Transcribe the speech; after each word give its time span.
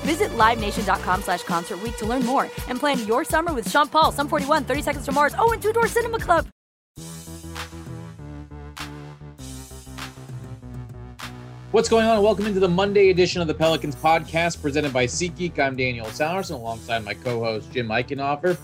Visit 0.00 0.30
LiveNation.com 0.30 1.22
slash 1.22 1.42
Concert 1.42 1.78
to 1.98 2.06
learn 2.06 2.24
more 2.24 2.44
and 2.68 2.78
plan 2.78 3.06
your 3.06 3.24
summer 3.24 3.52
with 3.52 3.70
Sean 3.70 3.88
Paul, 3.88 4.12
Sum 4.12 4.28
41, 4.28 4.64
30 4.64 4.82
Seconds 4.82 5.04
to 5.04 5.12
Mars, 5.12 5.34
oh, 5.38 5.52
and 5.52 5.62
Two 5.62 5.72
Door 5.72 5.88
Cinema 5.88 6.18
Club. 6.18 6.46
What's 11.72 11.88
going 11.88 12.06
on? 12.06 12.20
Welcome 12.20 12.46
into 12.46 12.58
the 12.58 12.68
Monday 12.68 13.10
edition 13.10 13.40
of 13.40 13.46
the 13.46 13.54
Pelicans 13.54 13.94
podcast 13.94 14.60
presented 14.60 14.92
by 14.92 15.06
SeatGeek. 15.06 15.56
I'm 15.58 15.76
Daniel 15.76 16.06
Sallerson 16.06 16.54
alongside 16.54 17.04
my 17.04 17.14
co-host 17.14 17.70
Jim 17.70 17.86
Eichenhofer. 17.88 18.58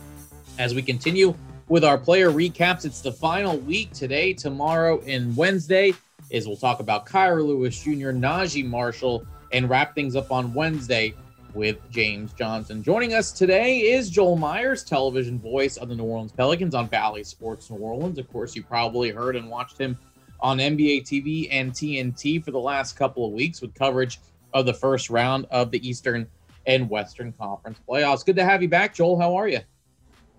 As 0.59 0.75
we 0.75 0.83
continue 0.83 1.33
with 1.69 1.85
our 1.85 1.99
player 1.99 2.31
recaps, 2.31 2.85
it's 2.85 3.03
the 3.03 3.13
final 3.13 3.59
week 3.59 3.93
today, 3.93 4.33
tomorrow, 4.33 5.01
and 5.07 5.37
Wednesday. 5.37 5.93
Is 6.31 6.49
we'll 6.49 6.57
talk 6.57 6.81
about 6.81 7.07
Kira 7.07 7.47
Lewis 7.47 7.81
Jr., 7.81 8.11
Naji 8.11 8.67
Marshall, 8.67 9.25
and 9.53 9.71
wrap 9.71 9.95
things 9.95 10.17
up 10.17 10.33
on 10.33 10.53
Wednesday 10.53 11.15
with 11.57 11.79
James 11.91 12.35
Johnson. 12.35 12.83
Joining 12.83 13.15
us 13.15 13.33
today 13.33 13.79
is 13.79 14.11
Joel 14.11 14.37
Meyers, 14.37 14.85
television 14.85 15.39
voice 15.39 15.79
of 15.79 15.89
the 15.89 15.95
New 15.95 16.05
Orleans 16.05 16.31
Pelicans 16.31 16.75
on 16.75 16.87
Bally 16.87 17.25
Sports 17.25 17.71
New 17.71 17.79
Orleans. 17.79 18.19
Of 18.19 18.31
course, 18.31 18.55
you 18.55 18.63
probably 18.63 19.11
heard 19.11 19.37
and 19.37 19.49
watched 19.49 19.79
him 19.79 19.97
on 20.41 20.59
NBA 20.59 21.05
TV 21.05 21.49
and 21.51 21.73
TNT 21.73 22.45
for 22.45 22.51
the 22.51 22.61
last 22.61 22.93
couple 22.93 23.27
of 23.27 23.33
weeks 23.33 23.63
with 23.63 23.75
coverage 23.75 24.21
of 24.53 24.67
the 24.67 24.75
first 24.75 25.09
round 25.09 25.47
of 25.51 25.71
the 25.71 25.89
Eastern 25.89 26.29
and 26.67 26.91
Western 26.91 27.33
Conference 27.33 27.79
playoffs. 27.89 28.25
Good 28.25 28.37
to 28.37 28.45
have 28.45 28.61
you 28.61 28.69
back, 28.69 28.95
Joel. 28.95 29.19
How 29.19 29.35
are 29.35 29.49
you? 29.49 29.61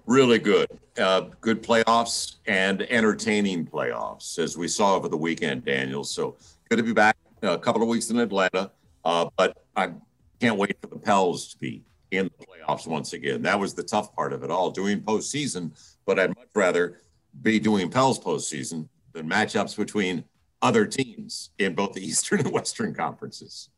Really 0.06 0.38
good. 0.38 0.70
Uh, 1.00 1.22
good 1.42 1.64
playoffs 1.64 2.36
and 2.46 2.84
entertaining 2.84 3.66
playoffs, 3.66 4.38
as 4.38 4.56
we 4.56 4.68
saw 4.68 4.96
over 4.96 5.10
the 5.10 5.18
weekend, 5.18 5.66
Daniel. 5.66 6.04
So 6.04 6.38
good 6.70 6.78
to 6.78 6.84
be 6.84 6.94
back. 6.94 7.18
A 7.42 7.58
couple 7.58 7.82
of 7.82 7.88
weeks 7.88 8.12
in 8.12 8.20
Atlanta, 8.20 8.72
uh, 9.04 9.30
but 9.36 9.58
I 9.76 9.92
can't 10.40 10.58
wait 10.58 10.78
for 10.82 10.88
the 10.88 11.00
Pels 11.00 11.50
to 11.54 11.58
be 11.58 11.84
in 12.12 12.30
the 12.38 12.46
playoffs 12.46 12.88
once 12.88 13.14
again. 13.14 13.42
That 13.42 13.60
was 13.60 13.74
the 13.74 13.84
tough 13.84 14.16
part 14.16 14.34
of 14.34 14.44
it 14.44 14.52
all, 14.52 14.72
doing 14.72 15.02
postseason. 15.02 15.72
But 16.06 16.20
I'd 16.20 16.36
much 16.36 16.48
rather 16.56 17.00
be 17.42 17.60
doing 17.60 17.90
Pels 17.90 18.20
postseason 18.20 18.88
than 19.14 19.30
matchups 19.30 19.76
between 19.76 20.24
other 20.62 20.86
teams 20.86 21.52
in 21.58 21.74
both 21.74 21.94
the 21.94 22.02
Eastern 22.06 22.40
and 22.40 22.52
Western 22.52 22.94
conferences. 22.94 23.70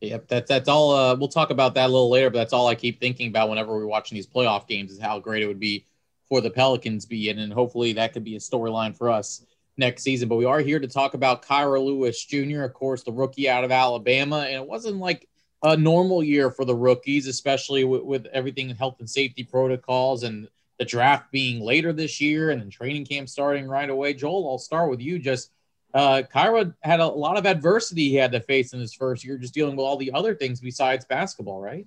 Yep, 0.00 0.26
that's 0.26 0.48
that's 0.48 0.68
all. 0.68 0.90
Uh, 0.92 1.14
we'll 1.14 1.28
talk 1.28 1.50
about 1.50 1.74
that 1.74 1.84
a 1.84 1.92
little 1.92 2.10
later, 2.10 2.28
but 2.28 2.38
that's 2.38 2.52
all 2.52 2.66
I 2.66 2.74
keep 2.74 2.98
thinking 2.98 3.28
about 3.28 3.48
whenever 3.48 3.72
we're 3.72 3.86
watching 3.86 4.16
these 4.16 4.26
playoff 4.26 4.66
games 4.66 4.90
is 4.90 4.98
how 4.98 5.20
great 5.20 5.44
it 5.44 5.46
would 5.46 5.60
be 5.60 5.86
for 6.28 6.40
the 6.40 6.50
Pelicans 6.50 7.06
be 7.06 7.28
in, 7.28 7.38
and 7.38 7.52
hopefully 7.52 7.92
that 7.92 8.12
could 8.12 8.24
be 8.24 8.34
a 8.34 8.40
storyline 8.40 8.96
for 8.96 9.10
us 9.10 9.46
next 9.76 10.02
season. 10.02 10.28
But 10.28 10.36
we 10.36 10.44
are 10.44 10.58
here 10.58 10.80
to 10.80 10.88
talk 10.88 11.14
about 11.14 11.44
Kira 11.44 11.82
Lewis 11.82 12.24
Jr., 12.24 12.62
of 12.62 12.74
course, 12.74 13.04
the 13.04 13.12
rookie 13.12 13.48
out 13.48 13.62
of 13.62 13.70
Alabama, 13.70 14.38
and 14.38 14.56
it 14.56 14.66
wasn't 14.66 14.96
like 14.96 15.28
a 15.62 15.76
normal 15.76 16.22
year 16.22 16.50
for 16.50 16.64
the 16.64 16.74
rookies, 16.74 17.26
especially 17.26 17.84
with, 17.84 18.02
with 18.02 18.26
everything 18.26 18.70
in 18.70 18.76
health 18.76 18.96
and 18.98 19.08
safety 19.08 19.44
protocols 19.44 20.24
and 20.24 20.48
the 20.78 20.84
draft 20.84 21.30
being 21.30 21.60
later 21.62 21.92
this 21.92 22.20
year 22.20 22.50
and 22.50 22.60
then 22.60 22.70
training 22.70 23.04
camp 23.04 23.28
starting 23.28 23.68
right 23.68 23.88
away. 23.88 24.14
Joel, 24.14 24.48
I'll 24.50 24.58
start 24.58 24.90
with 24.90 25.00
you. 25.00 25.18
Just 25.18 25.52
uh, 25.94 26.22
Kira 26.34 26.74
had 26.80 27.00
a 27.00 27.06
lot 27.06 27.36
of 27.36 27.46
adversity 27.46 28.08
he 28.08 28.14
had 28.16 28.32
to 28.32 28.40
face 28.40 28.72
in 28.72 28.80
his 28.80 28.94
first 28.94 29.24
year, 29.24 29.38
just 29.38 29.54
dealing 29.54 29.76
with 29.76 29.84
all 29.84 29.96
the 29.96 30.12
other 30.12 30.34
things 30.34 30.60
besides 30.60 31.04
basketball, 31.04 31.60
right? 31.60 31.86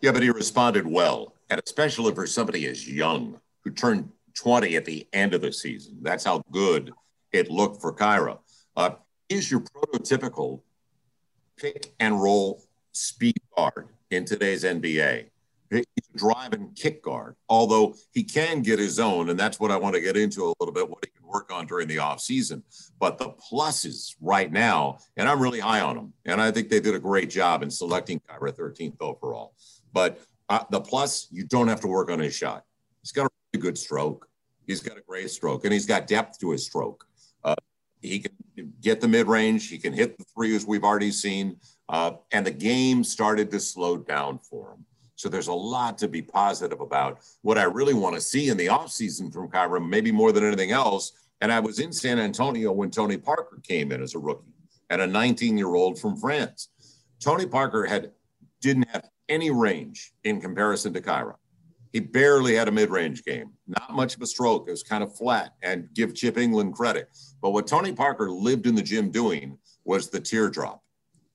Yeah, 0.00 0.12
but 0.12 0.22
he 0.22 0.30
responded 0.30 0.86
well, 0.86 1.34
and 1.50 1.60
especially 1.64 2.14
for 2.14 2.26
somebody 2.26 2.66
as 2.66 2.88
young 2.88 3.40
who 3.64 3.70
turned 3.70 4.10
20 4.34 4.76
at 4.76 4.84
the 4.84 5.08
end 5.12 5.34
of 5.34 5.40
the 5.40 5.52
season. 5.52 5.98
That's 6.02 6.24
how 6.24 6.42
good 6.52 6.92
it 7.32 7.50
looked 7.50 7.80
for 7.80 7.92
Kira. 7.92 8.38
Uh, 8.76 8.90
he's 9.28 9.50
your 9.50 9.60
prototypical 9.60 10.60
pick 11.56 11.94
and 11.98 12.20
roll 12.20 12.62
speed 12.96 13.36
guard 13.56 13.88
in 14.10 14.24
today's 14.24 14.64
NBA. 14.64 15.26
He's 15.70 15.84
a 16.14 16.18
drive 16.18 16.52
and 16.52 16.74
kick 16.76 17.02
guard, 17.02 17.34
although 17.48 17.94
he 18.12 18.22
can 18.22 18.62
get 18.62 18.78
his 18.78 19.00
own, 19.00 19.30
and 19.30 19.38
that's 19.38 19.58
what 19.58 19.72
I 19.72 19.76
want 19.76 19.96
to 19.96 20.00
get 20.00 20.16
into 20.16 20.44
a 20.44 20.54
little 20.60 20.72
bit, 20.72 20.88
what 20.88 21.04
he 21.04 21.10
can 21.10 21.26
work 21.26 21.52
on 21.52 21.66
during 21.66 21.88
the 21.88 21.96
offseason. 21.96 22.62
But 23.00 23.18
the 23.18 23.30
pluses 23.30 24.14
right 24.20 24.50
now, 24.50 24.98
and 25.16 25.28
I'm 25.28 25.42
really 25.42 25.58
high 25.58 25.80
on 25.80 25.96
him, 25.96 26.12
and 26.24 26.40
I 26.40 26.52
think 26.52 26.68
they 26.68 26.80
did 26.80 26.94
a 26.94 27.00
great 27.00 27.28
job 27.28 27.62
in 27.62 27.70
selecting 27.70 28.20
Kira 28.20 28.56
13th 28.56 29.00
overall. 29.00 29.54
But 29.92 30.20
uh, 30.48 30.64
the 30.70 30.80
plus, 30.80 31.26
you 31.32 31.44
don't 31.44 31.68
have 31.68 31.80
to 31.80 31.88
work 31.88 32.10
on 32.10 32.20
his 32.20 32.34
shot. 32.34 32.64
He's 33.02 33.12
got 33.12 33.26
a 33.26 33.30
really 33.52 33.62
good 33.62 33.76
stroke. 33.76 34.28
He's 34.66 34.80
got 34.80 34.96
a 34.96 35.02
great 35.02 35.30
stroke, 35.30 35.64
and 35.64 35.72
he's 35.72 35.86
got 35.86 36.06
depth 36.06 36.38
to 36.40 36.52
his 36.52 36.64
stroke. 36.64 37.06
Uh, 37.42 37.56
he 38.00 38.20
can 38.20 38.32
get 38.80 39.00
the 39.00 39.08
mid 39.08 39.26
range. 39.26 39.68
He 39.68 39.78
can 39.78 39.92
hit 39.92 40.16
the 40.16 40.24
three, 40.34 40.54
as 40.54 40.64
we've 40.64 40.84
already 40.84 41.10
seen. 41.10 41.56
Uh, 41.88 42.12
and 42.32 42.46
the 42.46 42.50
game 42.50 43.04
started 43.04 43.50
to 43.50 43.60
slow 43.60 43.96
down 43.96 44.38
for 44.38 44.72
him. 44.72 44.84
So 45.14 45.28
there's 45.28 45.48
a 45.48 45.54
lot 45.54 45.96
to 45.98 46.08
be 46.08 46.20
positive 46.20 46.80
about. 46.80 47.20
What 47.42 47.58
I 47.58 47.64
really 47.64 47.94
want 47.94 48.16
to 48.16 48.20
see 48.20 48.48
in 48.48 48.56
the 48.56 48.66
offseason 48.66 49.32
from 49.32 49.48
Kira, 49.48 49.86
maybe 49.86 50.12
more 50.12 50.32
than 50.32 50.44
anything 50.44 50.72
else. 50.72 51.12
And 51.40 51.50
I 51.50 51.60
was 51.60 51.78
in 51.78 51.92
San 51.92 52.18
Antonio 52.18 52.72
when 52.72 52.90
Tony 52.90 53.16
Parker 53.16 53.60
came 53.62 53.92
in 53.92 54.02
as 54.02 54.14
a 54.14 54.18
rookie 54.18 54.52
and 54.90 55.00
a 55.00 55.06
19 55.06 55.56
year 55.56 55.74
old 55.74 55.98
from 55.98 56.16
France. 56.16 56.68
Tony 57.20 57.46
Parker 57.46 57.86
had 57.86 58.12
didn't 58.60 58.88
have 58.88 59.08
any 59.28 59.50
range 59.50 60.12
in 60.24 60.40
comparison 60.40 60.92
to 60.92 61.00
Kira. 61.00 61.34
He 61.92 62.00
barely 62.00 62.54
had 62.54 62.68
a 62.68 62.72
mid 62.72 62.90
range 62.90 63.24
game, 63.24 63.52
not 63.66 63.94
much 63.94 64.16
of 64.16 64.22
a 64.22 64.26
stroke. 64.26 64.68
It 64.68 64.72
was 64.72 64.82
kind 64.82 65.02
of 65.02 65.16
flat. 65.16 65.54
And 65.62 65.88
give 65.94 66.14
Chip 66.14 66.36
Engelland 66.36 66.74
credit. 66.74 67.08
But 67.40 67.50
what 67.50 67.66
Tony 67.66 67.92
Parker 67.92 68.30
lived 68.30 68.66
in 68.66 68.74
the 68.74 68.82
gym 68.82 69.10
doing 69.10 69.58
was 69.84 70.10
the 70.10 70.20
teardrop. 70.20 70.82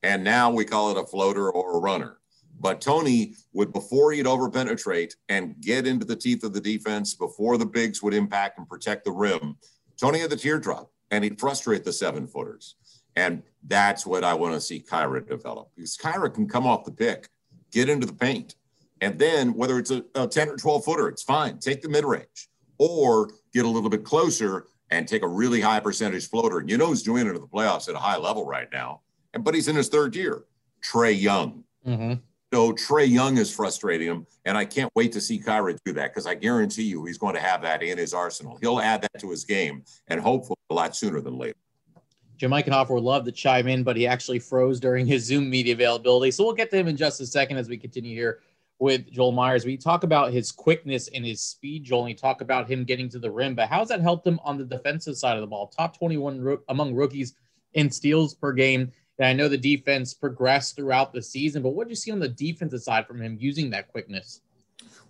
And 0.03 0.23
now 0.23 0.51
we 0.51 0.65
call 0.65 0.91
it 0.91 1.01
a 1.01 1.05
floater 1.05 1.51
or 1.51 1.77
a 1.77 1.79
runner. 1.79 2.17
But 2.59 2.79
Tony 2.79 3.35
would, 3.53 3.73
before 3.73 4.11
he'd 4.11 4.25
overpenetrate 4.25 5.15
and 5.29 5.59
get 5.61 5.87
into 5.87 6.05
the 6.05 6.15
teeth 6.15 6.43
of 6.43 6.53
the 6.53 6.61
defense, 6.61 7.15
before 7.15 7.57
the 7.57 7.65
bigs 7.65 8.03
would 8.03 8.13
impact 8.13 8.59
and 8.59 8.69
protect 8.69 9.03
the 9.05 9.11
rim, 9.11 9.57
Tony 9.97 10.19
had 10.19 10.29
the 10.29 10.35
teardrop 10.35 10.91
and 11.09 11.23
he'd 11.23 11.39
frustrate 11.39 11.83
the 11.83 11.93
seven 11.93 12.27
footers. 12.27 12.75
And 13.15 13.43
that's 13.67 14.05
what 14.05 14.23
I 14.23 14.33
want 14.33 14.53
to 14.53 14.61
see 14.61 14.79
Kira 14.79 15.27
develop 15.27 15.69
because 15.75 15.97
Kira 15.97 16.33
can 16.33 16.47
come 16.47 16.65
off 16.65 16.85
the 16.85 16.91
pick, 16.91 17.29
get 17.71 17.89
into 17.89 18.05
the 18.05 18.13
paint. 18.13 18.55
And 19.01 19.17
then 19.17 19.53
whether 19.55 19.79
it's 19.79 19.91
a, 19.91 20.05
a 20.15 20.27
10 20.27 20.49
or 20.49 20.57
12 20.57 20.85
footer, 20.85 21.07
it's 21.07 21.23
fine. 21.23 21.57
Take 21.57 21.81
the 21.81 21.89
mid 21.89 22.05
range 22.05 22.49
or 22.77 23.31
get 23.53 23.65
a 23.65 23.67
little 23.67 23.89
bit 23.89 24.03
closer 24.03 24.67
and 24.91 25.07
take 25.07 25.23
a 25.23 25.27
really 25.27 25.61
high 25.61 25.79
percentage 25.79 26.29
floater. 26.29 26.59
And 26.59 26.69
you 26.69 26.77
know 26.77 26.87
who's 26.87 27.03
doing 27.03 27.25
it 27.25 27.29
in 27.29 27.41
the 27.41 27.47
playoffs 27.47 27.89
at 27.89 27.95
a 27.95 27.99
high 27.99 28.17
level 28.17 28.45
right 28.45 28.67
now. 28.71 29.01
And 29.33 29.43
but 29.43 29.53
he's 29.53 29.67
in 29.67 29.75
his 29.75 29.89
third 29.89 30.15
year. 30.15 30.43
Trae 30.83 31.19
Young. 31.19 31.63
Mm-hmm. 31.87 32.13
So 32.53 32.73
Trae 32.73 33.07
Young 33.07 33.37
is 33.37 33.53
frustrating 33.53 34.07
him, 34.07 34.27
and 34.43 34.57
I 34.57 34.65
can't 34.65 34.91
wait 34.93 35.13
to 35.13 35.21
see 35.21 35.39
Kira 35.39 35.77
do 35.85 35.93
that 35.93 36.11
because 36.11 36.27
I 36.27 36.35
guarantee 36.35 36.83
you 36.83 37.05
he's 37.05 37.17
going 37.17 37.33
to 37.35 37.39
have 37.39 37.61
that 37.61 37.81
in 37.81 37.97
his 37.97 38.13
arsenal. 38.13 38.57
He'll 38.61 38.79
add 38.79 39.01
that 39.03 39.19
to 39.19 39.29
his 39.29 39.45
game, 39.45 39.83
and 40.09 40.19
hopefully 40.19 40.57
a 40.69 40.73
lot 40.73 40.95
sooner 40.95 41.21
than 41.21 41.37
later. 41.37 41.55
Jim 42.35 42.51
Eichenhofer 42.51 42.89
would 42.89 43.03
love 43.03 43.23
to 43.25 43.31
chime 43.31 43.67
in, 43.67 43.83
but 43.83 43.95
he 43.95 44.07
actually 44.07 44.39
froze 44.39 44.79
during 44.79 45.05
his 45.05 45.23
Zoom 45.23 45.49
media 45.49 45.73
availability. 45.73 46.31
So 46.31 46.43
we'll 46.43 46.55
get 46.55 46.71
to 46.71 46.77
him 46.77 46.87
in 46.87 46.97
just 46.97 47.21
a 47.21 47.25
second 47.25 47.57
as 47.57 47.69
we 47.69 47.77
continue 47.77 48.15
here 48.15 48.39
with 48.79 49.11
Joel 49.11 49.31
Meyers. 49.31 49.63
We 49.63 49.77
talk 49.77 50.03
about 50.03 50.33
his 50.33 50.51
quickness 50.51 51.07
and 51.09 51.23
his 51.23 51.39
speed, 51.39 51.83
Joel, 51.83 52.01
and 52.01 52.09
you 52.09 52.15
talk 52.15 52.41
about 52.41 52.67
him 52.67 52.83
getting 52.83 53.07
to 53.09 53.19
the 53.19 53.29
rim, 53.29 53.53
but 53.53 53.69
how's 53.69 53.89
that 53.89 54.01
helped 54.01 54.25
him 54.25 54.39
on 54.43 54.57
the 54.57 54.65
defensive 54.65 55.15
side 55.15 55.35
of 55.35 55.41
the 55.41 55.47
ball? 55.47 55.67
Top 55.67 55.95
21 55.95 56.41
ro- 56.41 56.59
among 56.67 56.95
rookies 56.95 57.35
in 57.75 57.91
steals 57.91 58.33
per 58.33 58.51
game. 58.51 58.91
And 59.21 59.27
I 59.27 59.33
know 59.33 59.47
the 59.47 59.55
defense 59.55 60.15
progressed 60.15 60.75
throughout 60.75 61.13
the 61.13 61.21
season, 61.21 61.61
but 61.61 61.75
what 61.75 61.83
did 61.83 61.91
you 61.91 61.95
see 61.95 62.11
on 62.11 62.17
the 62.17 62.27
defensive 62.27 62.81
side 62.81 63.05
from 63.05 63.21
him 63.21 63.37
using 63.39 63.69
that 63.69 63.87
quickness? 63.87 64.41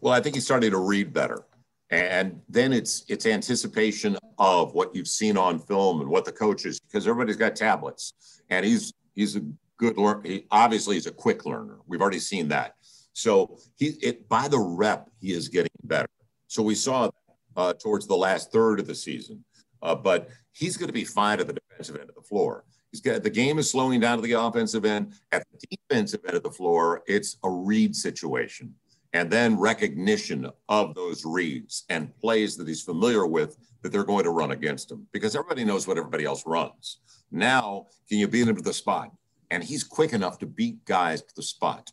Well, 0.01 0.11
I 0.11 0.19
think 0.19 0.35
he's 0.35 0.43
starting 0.43 0.71
to 0.71 0.79
read 0.79 1.13
better. 1.13 1.45
And 1.91 2.41
then 2.49 2.73
it's 2.73 3.05
it's 3.07 3.25
anticipation 3.25 4.17
of 4.37 4.73
what 4.73 4.93
you've 4.93 5.07
seen 5.07 5.37
on 5.37 5.59
film 5.59 6.01
and 6.01 6.09
what 6.09 6.25
the 6.25 6.31
coaches 6.33 6.77
because 6.77 7.07
everybody's 7.07 7.37
got 7.37 7.55
tablets 7.55 8.41
and 8.49 8.65
he's 8.65 8.91
he's 9.15 9.37
a 9.37 9.43
good 9.77 9.97
learner. 9.97 10.21
He, 10.25 10.45
obviously 10.51 10.95
he's 10.95 11.07
a 11.07 11.11
quick 11.11 11.45
learner. 11.45 11.77
We've 11.87 12.01
already 12.01 12.19
seen 12.19 12.49
that. 12.49 12.75
So 13.13 13.59
he 13.77 13.97
it 14.01 14.27
by 14.27 14.49
the 14.49 14.59
rep 14.59 15.09
he 15.21 15.31
is 15.31 15.47
getting 15.47 15.71
better. 15.85 16.09
So 16.47 16.61
we 16.61 16.75
saw 16.75 17.11
uh, 17.55 17.73
towards 17.75 18.07
the 18.07 18.17
last 18.17 18.51
third 18.51 18.81
of 18.81 18.87
the 18.87 18.95
season, 18.95 19.45
uh, 19.81 19.95
but 19.95 20.27
he's 20.51 20.75
going 20.75 20.87
to 20.87 20.93
be 20.93 21.05
fine 21.05 21.39
at 21.39 21.47
the 21.47 21.53
defensive 21.53 21.95
end 21.95 22.09
of 22.09 22.15
the 22.15 22.21
floor. 22.21 22.65
He's 22.91 23.01
got 23.01 23.23
the 23.23 23.29
game 23.29 23.57
is 23.57 23.69
slowing 23.69 23.99
down 23.99 24.17
to 24.17 24.21
the 24.21 24.33
offensive 24.33 24.85
end. 24.85 25.13
At 25.31 25.45
the 25.51 25.77
defensive 25.77 26.21
end 26.25 26.35
of 26.35 26.43
the 26.43 26.51
floor, 26.51 27.03
it's 27.07 27.37
a 27.43 27.49
read 27.49 27.95
situation 27.95 28.75
and 29.13 29.29
then 29.29 29.59
recognition 29.59 30.49
of 30.69 30.95
those 30.95 31.25
reads 31.25 31.83
and 31.89 32.15
plays 32.17 32.55
that 32.57 32.67
he's 32.67 32.81
familiar 32.81 33.25
with 33.25 33.57
that 33.81 33.91
they're 33.91 34.03
going 34.03 34.23
to 34.23 34.29
run 34.29 34.51
against 34.51 34.91
him 34.91 35.07
because 35.11 35.35
everybody 35.35 35.65
knows 35.65 35.87
what 35.87 35.97
everybody 35.97 36.23
else 36.23 36.43
runs. 36.45 36.99
Now, 37.31 37.87
can 38.07 38.19
you 38.19 38.27
beat 38.27 38.47
him 38.47 38.55
to 38.55 38.61
the 38.61 38.73
spot? 38.73 39.11
And 39.49 39.63
he's 39.63 39.83
quick 39.83 40.13
enough 40.13 40.39
to 40.39 40.45
beat 40.45 40.85
guys 40.85 41.21
to 41.21 41.35
the 41.35 41.43
spot. 41.43 41.91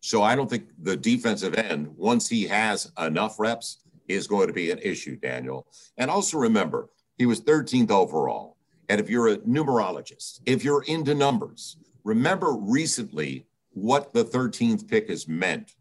So 0.00 0.22
I 0.22 0.36
don't 0.36 0.48
think 0.48 0.68
the 0.80 0.96
defensive 0.96 1.54
end, 1.54 1.88
once 1.96 2.28
he 2.28 2.44
has 2.44 2.90
enough 2.98 3.38
reps, 3.40 3.82
is 4.08 4.26
going 4.26 4.46
to 4.46 4.52
be 4.52 4.70
an 4.70 4.78
issue, 4.78 5.16
Daniel. 5.16 5.66
And 5.98 6.10
also 6.10 6.38
remember, 6.38 6.88
he 7.18 7.26
was 7.26 7.40
13th 7.42 7.90
overall. 7.90 8.49
And 8.90 9.00
if 9.00 9.08
you're 9.08 9.28
a 9.28 9.36
numerologist, 9.38 10.40
if 10.46 10.64
you're 10.64 10.82
into 10.82 11.14
numbers, 11.14 11.76
remember 12.02 12.54
recently 12.54 13.46
what 13.70 14.12
the 14.12 14.24
13th 14.24 14.88
pick 14.88 15.08
has 15.08 15.28
meant 15.28 15.76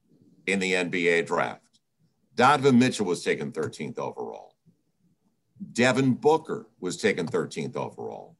in 0.45 0.59
the 0.59 0.73
NBA 0.73 1.25
draft. 1.25 1.79
Donovan 2.35 2.77
Mitchell 2.77 3.07
was 3.07 3.23
taken 3.23 3.51
13th 3.51 3.97
overall. 3.97 4.53
Devin 5.73 6.13
Booker 6.13 6.67
was 6.79 6.97
taken 6.97 7.25
13th 7.25 7.75
overall. 7.75 8.35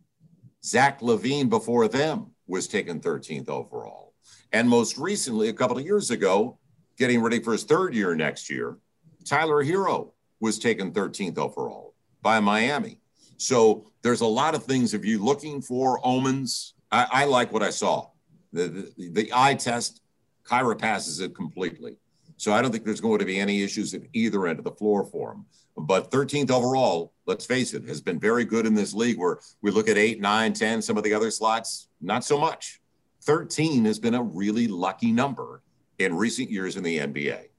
Zach 0.64 1.02
LaVine 1.02 1.50
before 1.50 1.88
them 1.88 2.28
was 2.46 2.68
taken 2.68 3.00
13th 3.00 3.50
overall. 3.50 4.14
And 4.52 4.70
most 4.70 5.00
recently, 5.00 5.50
a 5.50 5.54
couple 5.54 5.80
of 5.80 5.84
years 5.84 6.12
ago, 6.12 6.60
getting 6.96 7.24
ready 7.24 7.40
for 7.42 7.54
his 7.54 7.64
third 7.64 7.96
year 7.96 8.14
next 8.14 8.52
year, 8.52 8.78
Tyler 9.26 9.64
Herro 9.66 10.12
was 10.40 10.60
taken 10.60 10.92
13th 10.92 11.40
overall 11.40 11.96
by 12.22 12.40
Miami. 12.40 13.00
So 13.38 13.89
there's 14.02 14.22
a 14.22 14.28
lot 14.28 14.56
of 14.56 14.64
things. 14.64 14.94
If 14.94 15.06
you're 15.06 15.20
looking 15.20 15.62
for 15.62 16.00
omens, 16.04 16.74
I, 16.92 17.08
I 17.12 17.26
like 17.26 17.52
what 17.52 17.64
I 17.64 17.70
saw. 17.70 18.10
The, 18.54 18.92
the, 18.98 19.10
the 19.10 19.32
eye 19.34 19.56
test 19.56 20.02
Kira 20.46 20.78
passes 20.78 21.20
it 21.20 21.36
completely. 21.36 21.98
So 22.38 22.54
I 22.54 22.62
don't 22.62 22.72
think 22.72 22.86
there's 22.86 23.02
going 23.02 23.20
to 23.20 23.26
be 23.26 23.40
any 23.40 23.64
issues 23.64 23.94
at 23.94 24.02
either 24.14 24.48
end 24.48 24.60
of 24.60 24.66
the 24.66 24.72
floor 24.72 25.04
for 25.04 25.34
him. 25.34 25.46
But 25.78 26.12
13th 26.12 26.52
overall, 26.52 27.14
let's 27.26 27.46
face 27.46 27.74
it, 27.74 27.88
has 27.88 28.02
been 28.02 28.20
very 28.20 28.46
good 28.46 28.66
in 28.66 28.74
this 28.74 28.94
league 28.94 29.18
where 29.18 29.40
we 29.62 29.72
look 29.72 29.90
at 29.90 29.98
8, 29.98 30.20
9, 30.20 30.54
10, 30.54 30.82
some 30.82 30.98
of 30.98 31.04
the 31.04 31.14
other 31.14 31.32
slots, 31.32 31.90
not 32.02 32.24
so 32.24 32.38
much. 32.38 32.82
13 33.24 33.86
has 33.86 34.00
been 34.00 34.16
a 34.16 34.24
really 34.24 34.68
lucky 34.68 35.12
number 35.12 35.62
in 36.00 36.16
recent 36.16 36.50
years 36.50 36.78
in 36.78 36.84
the 36.84 37.00
NBA. 37.00 37.50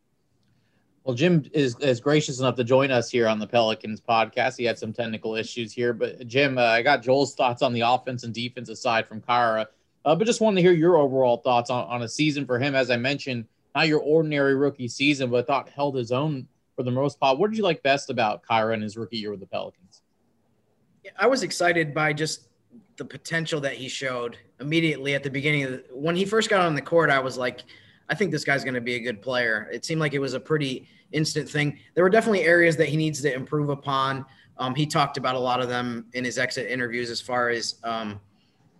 Well, 1.05 1.15
Jim 1.15 1.45
is, 1.53 1.77
is 1.79 1.99
gracious 1.99 2.41
enough 2.41 2.57
to 2.57 2.65
join 2.65 2.91
us 2.91 3.11
here 3.11 3.27
on 3.27 3.39
the 3.39 3.47
Pelicans 3.47 4.01
podcast. 4.01 4.59
He 4.59 4.65
had 4.65 4.79
some 4.79 4.93
technical 4.93 5.35
issues 5.35 5.73
here, 5.73 5.95
but 5.95 6.27
Jim, 6.27 6.59
uh, 6.59 6.63
I 6.63 6.83
got 6.83 7.03
Joel's 7.03 7.35
thoughts 7.35 7.63
on 7.63 7.73
the 7.73 7.81
offense 7.81 8.23
and 8.25 8.35
defense 8.35 8.69
aside 8.69 9.09
from 9.09 9.23
Kira. 9.23 9.67
Uh, 10.05 10.15
but 10.15 10.27
just 10.27 10.41
wanted 10.41 10.57
to 10.57 10.63
hear 10.63 10.73
your 10.73 10.99
overall 10.99 11.39
thoughts 11.39 11.71
on, 11.71 11.87
on 11.87 12.03
a 12.03 12.09
season 12.09 12.45
for 12.45 12.59
him. 12.59 12.75
As 12.75 12.91
I 12.91 12.97
mentioned, 12.97 13.47
not 13.75 13.89
your 13.89 14.01
ordinary 14.01 14.55
rookie 14.55 14.89
season, 14.89 15.31
but 15.31 15.39
I 15.39 15.43
thought 15.47 15.69
held 15.71 15.97
his 15.97 16.13
own 16.13 16.47
for 16.77 16.83
the 16.83 16.91
most 16.91 17.19
part. 17.19 17.39
What 17.39 17.51
did 17.51 17.57
you 17.57 17.65
like 17.65 17.83
best 17.83 18.11
about 18.11 18.43
Kira 18.43 18.75
and 18.75 18.83
his 18.83 18.97
rookie 18.97 19.19
year 19.19 19.31
with 19.31 19.41
the 19.41 19.47
Pelicans? 19.47 20.03
I 21.19 21.27
was 21.27 21.43
excited 21.43 21.95
by 21.95 22.13
just 22.13 22.49
the 22.97 23.05
potential 23.05 23.61
that 23.63 23.75
he 23.75 23.89
showed 23.89 24.37
immediately 24.61 25.15
at 25.15 25.23
the 25.23 25.31
beginning 25.31 25.65
of 25.65 25.71
the, 25.73 25.85
when 25.93 26.15
he 26.15 26.25
first 26.27 26.51
got 26.51 26.61
on 26.61 26.75
the 26.75 26.83
court. 26.83 27.11
I 27.11 27.19
was 27.19 27.39
like, 27.39 27.63
I 28.11 28.15
think 28.15 28.33
this 28.33 28.45
guy's 28.45 28.65
going 28.65 28.75
to 28.75 28.81
be 28.81 28.97
a 28.97 29.01
good 29.01 29.23
player. 29.23 29.71
It 29.73 29.85
seemed 29.85 30.01
like 30.01 30.13
it 30.15 30.19
was 30.19 30.35
a 30.35 30.41
pretty 30.41 30.89
instant 31.13 31.49
thing. 31.49 31.79
There 31.95 32.05
were 32.05 32.11
definitely 32.11 32.43
areas 32.43 32.77
that 32.77 32.89
he 32.89 32.97
needs 32.97 33.23
to 33.23 33.33
improve 33.33 33.71
upon. 33.71 34.27
Um, 34.59 34.75
he 34.75 34.85
talked 34.85 35.17
about 35.17 35.37
a 35.37 35.39
lot 35.39 35.61
of 35.61 35.69
them 35.69 36.07
in 36.13 36.25
his 36.25 36.37
exit 36.37 36.71
interviews 36.71 37.09
as 37.09 37.21
far 37.21 37.49
as 37.49 37.77
um, 37.85 38.21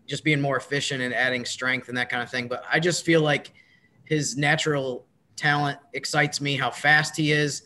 just 0.07 0.25
being 0.25 0.41
more 0.41 0.57
efficient 0.57 1.01
and 1.01 1.15
adding 1.15 1.45
strength 1.45 1.89
and 1.89 1.97
that 1.97 2.11
kind 2.11 2.23
of 2.23 2.31
thing. 2.31 2.49
But 2.49 2.65
I 2.71 2.81
just 2.81 3.05
feel 3.05 3.23
like 3.23 3.53
his 4.05 4.37
natural 4.37 5.07
talent 5.37 5.79
excites 5.95 6.41
me. 6.41 6.57
How 6.57 6.71
fast 6.71 7.17
he 7.17 7.31
is. 7.33 7.63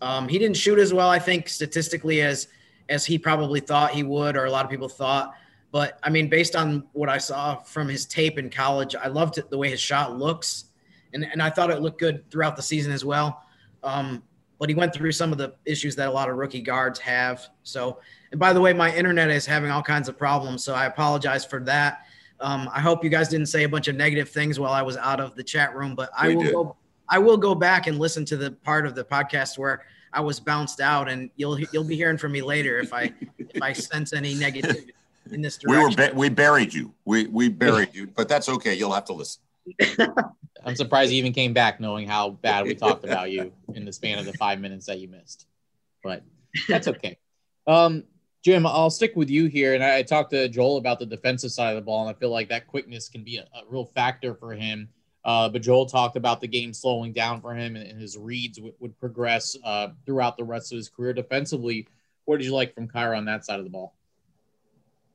Um, 0.00 0.28
he 0.28 0.38
didn't 0.38 0.56
shoot 0.56 0.78
as 0.78 0.94
well, 0.94 1.10
I 1.10 1.18
think, 1.18 1.48
statistically 1.48 2.22
as 2.22 2.48
as 2.88 3.04
he 3.04 3.18
probably 3.18 3.60
thought 3.60 3.90
he 3.90 4.02
would, 4.02 4.34
or 4.36 4.46
a 4.46 4.50
lot 4.50 4.64
of 4.64 4.70
people 4.70 4.88
thought. 4.88 5.34
But 5.70 5.98
I 6.02 6.08
mean, 6.08 6.28
based 6.28 6.56
on 6.56 6.86
what 6.92 7.10
I 7.10 7.18
saw 7.18 7.56
from 7.56 7.88
his 7.88 8.06
tape 8.06 8.38
in 8.38 8.48
college, 8.48 8.94
I 8.94 9.08
loved 9.08 9.38
the 9.50 9.58
way 9.58 9.68
his 9.68 9.80
shot 9.80 10.16
looks, 10.16 10.66
and 11.14 11.24
and 11.24 11.42
I 11.42 11.50
thought 11.50 11.70
it 11.70 11.80
looked 11.80 12.00
good 12.00 12.28
throughout 12.30 12.56
the 12.56 12.62
season 12.62 12.92
as 12.92 13.04
well. 13.04 13.42
Um, 13.82 14.22
but 14.58 14.68
he 14.68 14.74
went 14.74 14.92
through 14.92 15.12
some 15.12 15.30
of 15.30 15.38
the 15.38 15.54
issues 15.64 15.94
that 15.96 16.08
a 16.08 16.10
lot 16.10 16.28
of 16.28 16.36
rookie 16.36 16.60
guards 16.60 16.98
have. 16.98 17.48
So, 17.62 18.00
and 18.32 18.40
by 18.40 18.52
the 18.52 18.60
way, 18.60 18.72
my 18.72 18.92
internet 18.94 19.30
is 19.30 19.46
having 19.46 19.70
all 19.70 19.82
kinds 19.82 20.08
of 20.08 20.18
problems, 20.18 20.64
so 20.64 20.74
I 20.74 20.86
apologize 20.86 21.44
for 21.44 21.60
that. 21.60 22.06
Um, 22.40 22.68
I 22.72 22.80
hope 22.80 23.02
you 23.02 23.10
guys 23.10 23.28
didn't 23.28 23.46
say 23.46 23.64
a 23.64 23.68
bunch 23.68 23.88
of 23.88 23.96
negative 23.96 24.28
things 24.28 24.60
while 24.60 24.72
I 24.72 24.82
was 24.82 24.96
out 24.96 25.20
of 25.20 25.34
the 25.34 25.42
chat 25.42 25.74
room, 25.74 25.94
but 25.94 26.10
I 26.16 26.28
we 26.28 26.36
will 26.36 26.42
did. 26.44 26.52
go. 26.52 26.76
I 27.08 27.18
will 27.18 27.36
go 27.36 27.54
back 27.54 27.86
and 27.86 27.98
listen 27.98 28.24
to 28.26 28.36
the 28.36 28.50
part 28.50 28.86
of 28.86 28.94
the 28.94 29.04
podcast 29.04 29.58
where 29.58 29.84
I 30.12 30.20
was 30.20 30.40
bounced 30.40 30.80
out, 30.80 31.08
and 31.08 31.30
you'll 31.36 31.58
you'll 31.72 31.84
be 31.84 31.96
hearing 31.96 32.18
from 32.18 32.32
me 32.32 32.42
later 32.42 32.78
if 32.78 32.92
I 32.92 33.12
if 33.38 33.62
I 33.62 33.72
sense 33.72 34.12
any 34.12 34.34
negativity 34.34 34.90
in 35.32 35.40
this 35.40 35.58
direction. 35.58 35.96
We 35.96 36.08
were 36.08 36.14
we 36.14 36.28
buried 36.28 36.72
you. 36.72 36.92
We 37.04 37.26
we 37.26 37.48
buried 37.48 37.90
you, 37.92 38.08
but 38.08 38.28
that's 38.28 38.48
okay. 38.48 38.74
You'll 38.74 38.92
have 38.92 39.06
to 39.06 39.12
listen. 39.12 39.40
I'm 40.64 40.76
surprised 40.76 41.12
you 41.12 41.18
even 41.18 41.32
came 41.32 41.52
back 41.52 41.80
knowing 41.80 42.06
how 42.06 42.30
bad 42.30 42.64
we 42.64 42.74
talked 42.74 43.04
about 43.06 43.30
you 43.30 43.52
in 43.74 43.84
the 43.84 43.92
span 43.92 44.18
of 44.18 44.24
the 44.24 44.32
five 44.34 44.60
minutes 44.60 44.86
that 44.86 44.98
you 44.98 45.08
missed. 45.08 45.46
But 46.02 46.22
that's 46.68 46.88
okay. 46.88 47.18
Um, 47.66 48.04
Jim, 48.44 48.66
I'll 48.66 48.90
stick 48.90 49.14
with 49.14 49.30
you 49.30 49.46
here. 49.46 49.74
And 49.74 49.84
I, 49.84 49.98
I, 49.98 50.02
talked 50.02 50.30
to 50.30 50.48
Joel 50.48 50.78
about 50.78 50.98
the 50.98 51.06
defensive 51.06 51.50
side 51.50 51.70
of 51.70 51.76
the 51.76 51.84
ball, 51.84 52.06
and 52.06 52.14
I 52.14 52.18
feel 52.18 52.30
like 52.30 52.48
that 52.48 52.66
quickness 52.66 53.08
can 53.08 53.24
be 53.24 53.36
a, 53.36 53.42
a 53.42 53.62
real 53.68 53.84
factor 53.84 54.34
for 54.34 54.54
him. 54.54 54.88
Uh, 55.24 55.48
but 55.48 55.60
Joel 55.60 55.84
talked 55.84 56.16
about 56.16 56.40
the 56.40 56.48
game 56.48 56.72
slowing 56.72 57.12
down 57.12 57.40
for 57.40 57.54
him, 57.54 57.76
and, 57.76 57.86
and 57.86 58.00
his 58.00 58.16
reads 58.16 58.56
w- 58.56 58.74
would 58.80 58.98
progress 58.98 59.56
uh, 59.64 59.88
throughout 60.06 60.36
the 60.38 60.44
rest 60.44 60.72
of 60.72 60.76
his 60.76 60.88
career 60.88 61.12
defensively. 61.12 61.86
What 62.24 62.38
did 62.38 62.46
you 62.46 62.54
like 62.54 62.74
from 62.74 62.88
Kira 62.88 63.16
on 63.16 63.26
that 63.26 63.44
side 63.44 63.58
of 63.58 63.64
the 63.64 63.70
ball? 63.70 63.97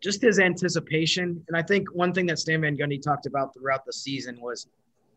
Just 0.03 0.21
his 0.21 0.37
anticipation. 0.39 1.43
And 1.47 1.55
I 1.55 1.61
think 1.61 1.87
one 1.95 2.13
thing 2.13 2.25
that 2.25 2.37
Stan 2.37 2.61
Van 2.61 2.77
Gundy 2.77 3.01
talked 3.01 3.25
about 3.25 3.53
throughout 3.53 3.85
the 3.85 3.93
season 3.93 4.39
was 4.41 4.67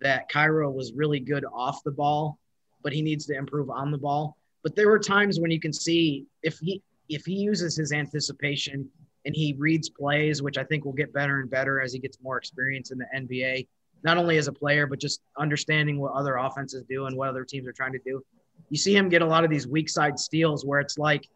that 0.00 0.30
Kira 0.30 0.72
was 0.72 0.92
really 0.92 1.18
good 1.18 1.44
off 1.52 1.82
the 1.82 1.90
ball, 1.90 2.38
but 2.82 2.92
he 2.92 3.02
needs 3.02 3.26
to 3.26 3.36
improve 3.36 3.68
on 3.68 3.90
the 3.90 3.98
ball. 3.98 4.36
But 4.62 4.76
there 4.76 4.88
were 4.88 4.98
times 4.98 5.40
when 5.40 5.50
you 5.50 5.60
can 5.60 5.72
see 5.72 6.26
if 6.42 6.58
he 6.58 6.82
if 7.08 7.24
he 7.24 7.34
uses 7.34 7.76
his 7.76 7.92
anticipation 7.92 8.88
and 9.24 9.34
he 9.34 9.54
reads 9.58 9.88
plays, 9.88 10.42
which 10.42 10.58
I 10.58 10.64
think 10.64 10.84
will 10.84 10.92
get 10.92 11.12
better 11.12 11.40
and 11.40 11.50
better 11.50 11.80
as 11.80 11.92
he 11.92 11.98
gets 11.98 12.18
more 12.22 12.36
experience 12.36 12.90
in 12.90 12.98
the 12.98 13.06
NBA, 13.14 13.66
not 14.02 14.16
only 14.16 14.38
as 14.38 14.48
a 14.48 14.52
player, 14.52 14.86
but 14.86 15.00
just 15.00 15.20
understanding 15.36 15.98
what 15.98 16.12
other 16.12 16.36
offenses 16.36 16.84
do 16.88 17.06
and 17.06 17.16
what 17.16 17.28
other 17.28 17.44
teams 17.44 17.66
are 17.66 17.72
trying 17.72 17.92
to 17.92 18.00
do. 18.04 18.22
You 18.70 18.78
see 18.78 18.94
him 18.96 19.08
get 19.08 19.22
a 19.22 19.26
lot 19.26 19.44
of 19.44 19.50
these 19.50 19.66
weak 19.66 19.88
side 19.88 20.18
steals 20.18 20.64
where 20.64 20.80
it's 20.80 20.98
like 20.98 21.28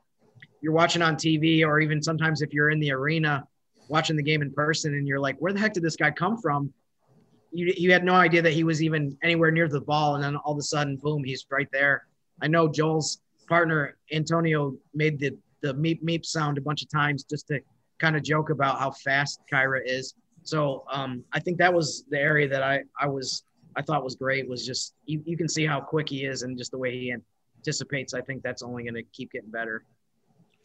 you're 0.60 0.72
watching 0.72 1.02
on 1.02 1.16
TV, 1.16 1.64
or 1.66 1.80
even 1.80 2.02
sometimes 2.02 2.42
if 2.42 2.52
you're 2.52 2.70
in 2.70 2.80
the 2.80 2.92
arena 2.92 3.44
watching 3.88 4.16
the 4.16 4.22
game 4.22 4.42
in 4.42 4.52
person 4.52 4.94
and 4.94 5.06
you're 5.06 5.20
like, 5.20 5.36
where 5.38 5.52
the 5.52 5.58
heck 5.58 5.72
did 5.72 5.82
this 5.82 5.96
guy 5.96 6.10
come 6.10 6.36
from? 6.38 6.72
You, 7.52 7.72
you 7.76 7.92
had 7.92 8.04
no 8.04 8.14
idea 8.14 8.42
that 8.42 8.52
he 8.52 8.62
was 8.62 8.82
even 8.82 9.16
anywhere 9.22 9.50
near 9.50 9.68
the 9.68 9.80
ball. 9.80 10.14
And 10.14 10.22
then 10.22 10.36
all 10.36 10.52
of 10.52 10.58
a 10.58 10.62
sudden, 10.62 10.96
boom, 10.96 11.24
he's 11.24 11.44
right 11.50 11.68
there. 11.72 12.06
I 12.40 12.46
know 12.46 12.68
Joel's 12.68 13.20
partner, 13.48 13.96
Antonio, 14.12 14.76
made 14.94 15.18
the 15.18 15.36
the 15.62 15.74
meep 15.74 16.02
meep 16.02 16.24
sound 16.24 16.56
a 16.56 16.60
bunch 16.60 16.82
of 16.82 16.90
times 16.90 17.24
just 17.24 17.48
to 17.48 17.60
kind 17.98 18.16
of 18.16 18.22
joke 18.22 18.48
about 18.48 18.78
how 18.78 18.90
fast 18.90 19.40
Kira 19.52 19.80
is. 19.84 20.14
So 20.42 20.84
um, 20.90 21.22
I 21.32 21.40
think 21.40 21.58
that 21.58 21.72
was 21.72 22.04
the 22.08 22.18
area 22.18 22.48
that 22.48 22.62
I, 22.62 22.82
I 22.98 23.06
was 23.06 23.44
I 23.76 23.82
thought 23.82 24.02
was 24.02 24.16
great 24.16 24.48
was 24.48 24.64
just 24.64 24.94
you, 25.04 25.22
you 25.26 25.36
can 25.36 25.48
see 25.48 25.66
how 25.66 25.80
quick 25.80 26.08
he 26.08 26.24
is 26.24 26.42
and 26.42 26.56
just 26.56 26.70
the 26.70 26.78
way 26.78 26.92
he 26.92 27.14
anticipates. 27.58 28.14
I 28.14 28.22
think 28.22 28.42
that's 28.42 28.62
only 28.62 28.84
going 28.84 28.94
to 28.94 29.02
keep 29.12 29.32
getting 29.32 29.50
better. 29.50 29.84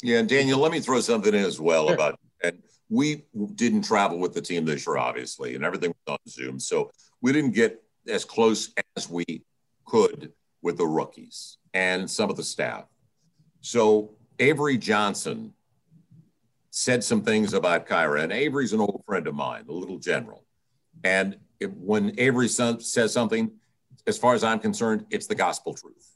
Yeah, 0.04 0.22
Daniel, 0.22 0.60
let 0.60 0.72
me 0.72 0.80
throw 0.80 1.00
something 1.02 1.34
in 1.34 1.44
as 1.44 1.60
well 1.60 1.88
sure. 1.88 1.96
about 1.96 2.20
and 2.44 2.62
we 2.90 3.24
didn't 3.56 3.84
travel 3.84 4.20
with 4.20 4.34
the 4.34 4.42
team 4.42 4.66
this 4.66 4.86
year, 4.86 4.98
obviously, 4.98 5.56
and 5.56 5.64
everything 5.64 5.90
was 6.06 6.14
on 6.14 6.32
Zoom, 6.32 6.60
so 6.60 6.92
we 7.22 7.32
didn't 7.32 7.52
get 7.52 7.82
as 8.08 8.24
close 8.24 8.72
as 8.96 9.10
we 9.10 9.44
could 9.86 10.32
with 10.62 10.78
the 10.78 10.86
rookies 10.86 11.58
and 11.74 12.10
some 12.10 12.30
of 12.30 12.38
the 12.38 12.44
staff. 12.44 12.86
So 13.62 14.12
Avery 14.40 14.78
Johnson 14.78 15.54
said 16.70 17.04
some 17.04 17.22
things 17.22 17.54
about 17.54 17.88
Kira, 17.88 18.22
and 18.22 18.32
Avery's 18.32 18.74
an 18.74 18.82
old 18.82 19.02
friend 19.06 19.26
of 19.28 19.34
mine, 19.34 19.66
the 19.66 19.74
little 19.74 19.98
general. 19.98 20.46
And 21.04 21.38
when 21.62 22.14
Avery 22.20 22.48
says 22.48 23.14
something, 23.14 23.52
as 24.08 24.18
far 24.18 24.36
as 24.36 24.44
I'm 24.44 24.60
concerned, 24.60 25.06
it's 25.10 25.26
the 25.26 25.36
gospel 25.36 25.74
truth. 25.74 26.12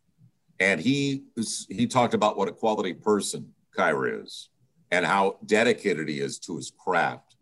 And 0.60 0.80
he 0.80 1.24
he 1.70 1.88
talked 1.88 2.14
about 2.14 2.38
what 2.38 2.50
a 2.50 2.52
quality 2.52 2.94
person 2.94 3.54
Kira 3.80 4.24
is 4.24 4.50
and 4.92 5.06
how 5.06 5.38
dedicated 5.46 6.10
he 6.10 6.20
is 6.20 6.40
to 6.40 6.58
his 6.58 6.72
craft. 6.78 7.36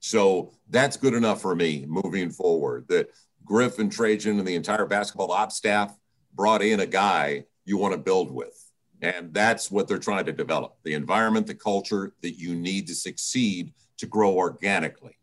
So 0.00 0.52
that's 0.70 0.96
good 0.96 1.14
enough 1.14 1.40
for 1.40 1.54
me 1.54 1.86
moving 1.86 2.30
forward. 2.30 2.86
That 2.88 3.08
Griff 3.44 3.78
and 3.78 3.90
Trajan 3.90 4.38
and 4.38 4.46
the 4.46 4.54
entire 4.54 4.86
basketball 4.86 5.32
ops 5.32 5.56
staff 5.56 5.96
brought 6.34 6.62
in 6.62 6.80
a 6.80 6.86
guy 6.86 7.44
you 7.64 7.76
want 7.78 7.92
to 7.92 7.98
build 7.98 8.30
with. 8.30 8.60
And 9.02 9.34
that's 9.34 9.70
what 9.70 9.86
they're 9.86 9.98
trying 9.98 10.24
to 10.26 10.32
develop 10.32 10.76
the 10.82 10.94
environment, 10.94 11.46
the 11.46 11.54
culture 11.54 12.14
that 12.22 12.38
you 12.38 12.54
need 12.54 12.86
to 12.86 12.94
succeed 12.94 13.74
to 13.98 14.06
grow 14.06 14.34
organically. 14.34 15.16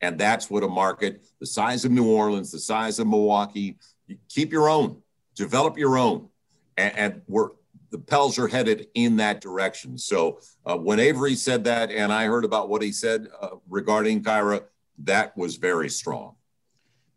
And 0.00 0.18
that's 0.18 0.50
what 0.50 0.64
a 0.64 0.68
market 0.68 1.26
the 1.40 1.46
size 1.46 1.84
of 1.84 1.92
New 1.92 2.10
Orleans, 2.10 2.50
the 2.50 2.58
size 2.58 2.98
of 2.98 3.06
Milwaukee, 3.06 3.78
you 4.06 4.16
keep 4.28 4.50
your 4.50 4.68
own, 4.68 5.02
develop 5.36 5.78
your 5.78 5.98
own. 5.98 6.28
And, 6.76 6.96
and 6.96 7.22
we're, 7.28 7.50
the 7.90 7.98
Pels 7.98 8.38
are 8.38 8.48
headed 8.48 8.88
in 8.94 9.16
that 9.16 9.40
direction. 9.40 9.98
So 9.98 10.40
uh, 10.64 10.76
when 10.76 11.00
Avery 11.00 11.34
said 11.34 11.64
that, 11.64 11.90
and 11.90 12.12
I 12.12 12.26
heard 12.26 12.44
about 12.44 12.68
what 12.68 12.82
he 12.82 12.92
said 12.92 13.28
uh, 13.40 13.56
regarding 13.68 14.22
Kira, 14.22 14.64
that 14.98 15.36
was 15.36 15.56
very 15.56 15.88
strong. 15.88 16.36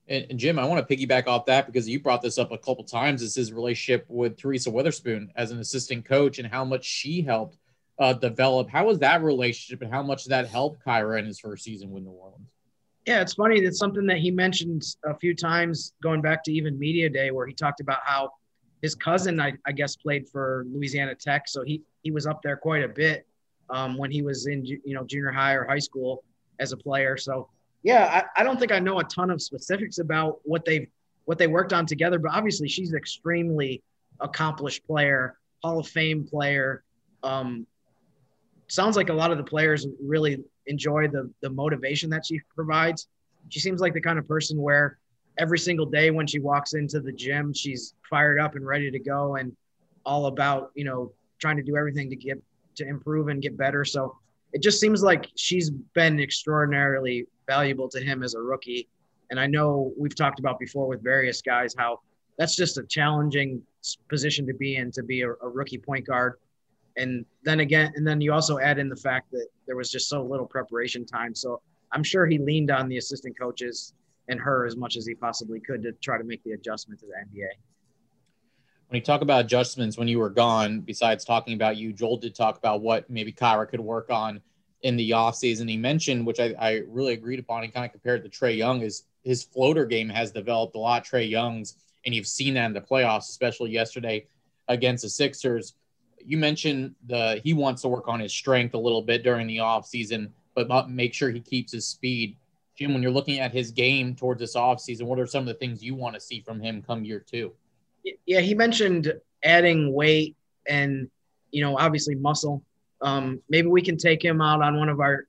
And, 0.08 0.25
and, 0.30 0.39
Jim, 0.39 0.60
I 0.60 0.65
want 0.65 0.86
to 0.86 0.96
piggyback 0.96 1.27
off 1.27 1.46
that 1.46 1.65
because 1.65 1.88
you 1.88 2.00
brought 2.00 2.22
this 2.22 2.38
up 2.38 2.51
a 2.51 2.58
couple 2.58 2.84
times. 2.84 3.22
Is 3.22 3.36
his 3.36 3.53
relationship 3.53 4.06
with 4.10 4.38
Teresa 4.38 4.70
Weatherspoon 4.70 5.30
as 5.36 5.51
an 5.51 5.60
assistant 5.60 6.06
coach 6.06 6.39
and 6.39 6.48
how 6.48 6.65
much 6.65 6.84
she 6.84 7.22
helped 7.22 7.58
uh, 8.00 8.13
develop. 8.13 8.70
How 8.70 8.86
was 8.86 9.00
that 9.00 9.24
relationship 9.24 9.82
and 9.82 9.92
how 9.92 10.03
much 10.03 10.25
that 10.25 10.48
helped 10.48 10.84
Kira 10.86 11.20
in 11.20 11.25
his 11.25 11.39
first 11.39 11.63
season 11.63 11.92
with 11.92 12.03
New 12.03 12.12
Orleans? 12.12 12.48
Yeah, 13.06 13.22
it's 13.22 13.34
funny. 13.34 13.60
It's 13.60 13.80
something 13.80 14.06
that 14.08 14.18
he 14.18 14.32
mentioned 14.32 14.84
a 15.06 15.15
few 15.15 15.36
times 15.36 15.94
going 16.01 16.22
back 16.22 16.44
to 16.46 16.53
even 16.53 16.80
media 16.80 17.10
day, 17.10 17.32
where 17.32 17.46
he 17.46 17.53
talked 17.53 17.82
about 17.82 18.00
how 18.03 18.32
his 18.83 18.95
cousin, 18.95 19.39
I, 19.39 19.53
I 19.65 19.71
guess, 19.71 19.95
played 19.95 20.27
for 20.27 20.65
Louisiana 20.67 21.15
Tech, 21.15 21.47
so 21.47 21.63
he 21.63 21.81
he 22.03 22.11
was 22.11 22.27
up 22.27 22.41
there 22.43 22.57
quite 22.57 22.83
a 22.83 22.87
bit 22.87 23.25
um, 23.69 23.97
when 23.97 24.11
he 24.11 24.21
was 24.21 24.45
in 24.45 24.63
you 24.65 24.81
know 24.85 25.05
junior 25.05 25.31
high 25.31 25.53
or 25.53 25.65
high 25.65 25.79
school 25.79 26.23
as 26.59 26.73
a 26.73 26.77
player. 26.77 27.15
So 27.17 27.49
yeah, 27.81 28.23
I, 28.35 28.41
I 28.41 28.43
don't 28.43 28.59
think 28.59 28.73
I 28.73 28.79
know 28.79 28.99
a 28.99 29.03
ton 29.05 29.29
of 29.31 29.41
specifics 29.41 29.99
about 29.99 30.39
what 30.43 30.65
they've 30.65 30.87
what 31.23 31.37
they 31.37 31.47
worked 31.47 31.71
on 31.71 31.85
together, 31.85 32.19
but 32.19 32.33
obviously 32.33 32.67
she's 32.67 32.91
an 32.91 32.97
extremely 32.97 33.81
accomplished 34.19 34.85
player, 34.85 35.37
Hall 35.63 35.79
of 35.79 35.87
Fame 35.87 36.25
player. 36.25 36.83
Um, 37.23 37.65
sounds 38.67 38.97
like 38.97 39.07
a 39.07 39.13
lot 39.13 39.31
of 39.31 39.37
the 39.37 39.45
players 39.45 39.87
really 40.03 40.43
enjoy 40.67 41.07
the 41.07 41.31
the 41.41 41.49
motivation 41.49 42.09
that 42.09 42.25
she 42.25 42.41
provides. 42.53 43.07
She 43.47 43.61
seems 43.61 43.79
like 43.79 43.93
the 43.93 44.01
kind 44.01 44.19
of 44.19 44.27
person 44.27 44.61
where 44.61 44.97
every 45.37 45.59
single 45.59 45.85
day 45.85 46.11
when 46.11 46.27
she 46.27 46.39
walks 46.39 46.73
into 46.73 46.99
the 46.99 47.11
gym, 47.11 47.53
she's 47.53 47.93
fired 48.09 48.39
up 48.39 48.55
and 48.55 48.65
ready 48.65 48.91
to 48.91 48.99
go 48.99 49.35
and 49.35 49.55
all 50.05 50.27
about, 50.27 50.71
you 50.75 50.83
know, 50.83 51.11
trying 51.39 51.57
to 51.57 51.63
do 51.63 51.75
everything 51.75 52.09
to 52.09 52.15
get 52.15 52.41
to 52.75 52.87
improve 52.87 53.27
and 53.27 53.41
get 53.41 53.57
better. 53.57 53.85
So 53.85 54.17
it 54.51 54.61
just 54.61 54.79
seems 54.79 55.01
like 55.01 55.29
she's 55.35 55.69
been 55.69 56.19
extraordinarily 56.19 57.25
valuable 57.47 57.89
to 57.89 57.99
him 57.99 58.23
as 58.23 58.35
a 58.35 58.39
rookie. 58.39 58.87
And 59.29 59.39
I 59.39 59.47
know 59.47 59.93
we've 59.97 60.15
talked 60.15 60.39
about 60.39 60.59
before 60.59 60.87
with 60.87 61.03
various 61.03 61.41
guys 61.41 61.73
how 61.77 61.99
that's 62.37 62.55
just 62.55 62.77
a 62.77 62.83
challenging 62.83 63.61
position 64.09 64.45
to 64.47 64.53
be 64.53 64.75
in 64.75 64.91
to 64.91 65.03
be 65.03 65.21
a, 65.21 65.29
a 65.29 65.49
rookie 65.49 65.77
point 65.77 66.05
guard. 66.05 66.35
And 66.97 67.25
then 67.43 67.59
again, 67.59 67.91
and 67.95 68.05
then 68.05 68.21
you 68.21 68.31
also 68.31 68.59
add 68.59 68.77
in 68.77 68.89
the 68.89 68.95
fact 68.95 69.31
that 69.31 69.47
there 69.65 69.75
was 69.75 69.91
just 69.91 70.07
so 70.07 70.23
little 70.23 70.45
preparation 70.45 71.05
time. 71.05 71.33
So 71.33 71.61
I'm 71.91 72.03
sure 72.03 72.25
he 72.27 72.37
leaned 72.37 72.69
on 72.69 72.87
the 72.87 72.97
assistant 72.97 73.37
coaches 73.39 73.93
and 74.27 74.39
her 74.39 74.65
as 74.65 74.75
much 74.75 74.96
as 74.96 75.06
he 75.06 75.15
possibly 75.15 75.60
could 75.60 75.84
to 75.84 75.92
try 75.94 76.18
to 76.18 76.24
make 76.24 76.44
the 76.44 76.51
adjustment 76.51 77.00
to 77.01 77.06
the 77.06 77.13
NBA. 77.13 77.50
When 78.88 79.00
you 79.00 79.01
talk 79.01 79.22
about 79.22 79.46
adjustments 79.46 79.98
when 79.98 80.08
you 80.08 80.20
were 80.20 80.30
gone, 80.30 80.82
besides 80.82 81.25
talking 81.25 81.56
about 81.56 81.77
you, 81.77 81.94
Joel 81.94 82.18
did 82.18 82.36
talk 82.36 82.58
about 82.58 82.82
what 82.82 83.10
maybe 83.10 83.32
Kira 83.34 83.68
could 83.68 83.80
work 83.80 84.10
on 84.10 84.42
in 84.84 84.98
the 84.98 85.12
offseason. 85.12 85.70
He 85.70 85.77
mentioned, 85.77 86.25
which 86.25 86.39
I, 86.39 86.53
I 86.60 86.82
really 86.88 87.13
agreed 87.13 87.39
upon, 87.39 87.63
he 87.63 87.70
kind 87.70 87.86
of 87.86 87.92
compared 87.92 88.24
to 88.24 88.30
Trae 88.30 88.56
Young, 88.56 88.82
is 88.82 89.03
his 89.24 89.44
floater 89.44 89.86
game 89.86 90.10
has 90.10 90.32
developed 90.32 90.75
a 90.75 90.80
lot. 90.80 91.06
Trae 91.06 91.27
Young's, 91.27 91.77
and 92.06 92.13
you've 92.13 92.27
seen 92.27 92.53
that 92.53 92.65
in 92.65 92.74
the 92.74 92.82
playoffs, 92.82 93.30
especially 93.30 93.72
yesterday 93.72 94.27
against 94.68 95.03
the 95.03 95.10
Sixers. 95.10 95.74
You 96.25 96.38
mentioned 96.38 96.96
the 97.08 97.42
he 97.44 97.53
wants 97.53 97.82
to 97.82 97.88
work 97.88 98.08
on 98.08 98.20
his 98.20 98.32
strength 98.32 98.74
a 98.75 98.77
little 98.77 99.01
bit 99.01 99.24
during 99.24 99.48
the 99.48 99.58
offseason, 99.58 100.30
but 100.56 100.89
make 100.89 101.13
sure 101.13 101.32
he 101.32 101.42
keeps 101.42 101.72
his 101.72 101.88
speed. 101.88 102.38
Jim, 102.75 102.94
when 102.94 103.03
you're 103.03 103.12
looking 103.12 103.39
at 103.39 103.51
his 103.51 103.72
game 103.72 104.15
towards 104.15 104.39
this 104.39 104.56
offseason, 104.56 105.03
what 105.03 105.20
are 105.20 105.27
some 105.27 105.42
of 105.42 105.48
the 105.48 105.53
things 105.53 105.84
you 105.84 105.96
want 105.96 106.15
to 106.15 106.22
see 106.22 106.39
from 106.42 106.60
him 106.60 106.82
come 106.82 107.03
year 107.03 107.20
two? 107.20 107.53
Yeah, 108.25 108.42
he 108.42 108.53
mentioned 108.56 109.13
adding 109.44 109.94
weight 109.94 110.36
and, 110.68 111.10
you 111.51 111.62
know, 111.62 111.77
obviously 111.77 112.15
muscle. 112.15 112.63
Um, 113.01 113.42
maybe 113.50 113.68
we 113.68 113.82
can 113.82 113.98
take 113.98 114.24
him 114.24 114.42
out 114.42 114.62
on 114.62 114.77
one 114.77 114.89
of 114.89 115.00
our 115.00 115.25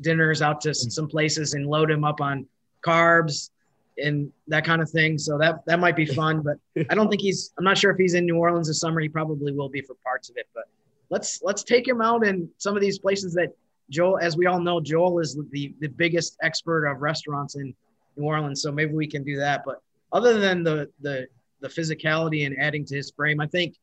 dinners 0.00 0.42
out 0.42 0.60
to 0.62 0.74
some 0.74 1.08
places 1.08 1.54
and 1.54 1.66
load 1.66 1.90
him 1.90 2.04
up 2.04 2.20
on 2.20 2.46
carbs 2.84 3.50
and 3.98 4.32
that 4.48 4.64
kind 4.64 4.82
of 4.82 4.90
thing. 4.90 5.18
So 5.18 5.38
that 5.38 5.64
that 5.66 5.78
might 5.78 5.96
be 5.96 6.06
fun. 6.06 6.42
But 6.42 6.56
I 6.90 6.94
don't 6.94 7.08
think 7.08 7.22
he's. 7.22 7.52
I'm 7.58 7.64
not 7.64 7.78
sure 7.78 7.90
if 7.90 7.98
he's 7.98 8.14
in 8.14 8.26
New 8.26 8.36
Orleans 8.36 8.68
this 8.68 8.80
summer. 8.80 9.00
He 9.00 9.08
probably 9.08 9.52
will 9.52 9.68
be 9.68 9.80
for 9.80 9.94
parts 10.04 10.30
of 10.30 10.36
it. 10.36 10.46
But 10.54 10.64
let's 11.10 11.40
let's 11.42 11.62
take 11.62 11.86
him 11.86 12.00
out 12.00 12.26
in 12.26 12.48
some 12.58 12.74
of 12.74 12.82
these 12.82 12.98
places 12.98 13.34
that 13.34 13.54
Joel, 13.90 14.18
as 14.18 14.36
we 14.36 14.46
all 14.46 14.60
know, 14.60 14.80
Joel 14.80 15.18
is 15.20 15.38
the 15.50 15.74
the 15.80 15.88
biggest 15.88 16.36
expert 16.42 16.86
of 16.86 17.00
restaurants 17.00 17.56
in 17.56 17.74
New 18.16 18.24
Orleans. 18.24 18.62
So 18.62 18.72
maybe 18.72 18.94
we 18.94 19.06
can 19.06 19.24
do 19.24 19.36
that. 19.36 19.62
But 19.64 19.80
other 20.12 20.38
than 20.38 20.62
the 20.62 20.88
the 21.00 21.26
the 21.60 21.68
physicality 21.68 22.46
and 22.46 22.58
adding 22.58 22.84
to 22.86 22.96
his 22.96 23.10
frame, 23.10 23.40
I 23.40 23.46
think 23.46 23.76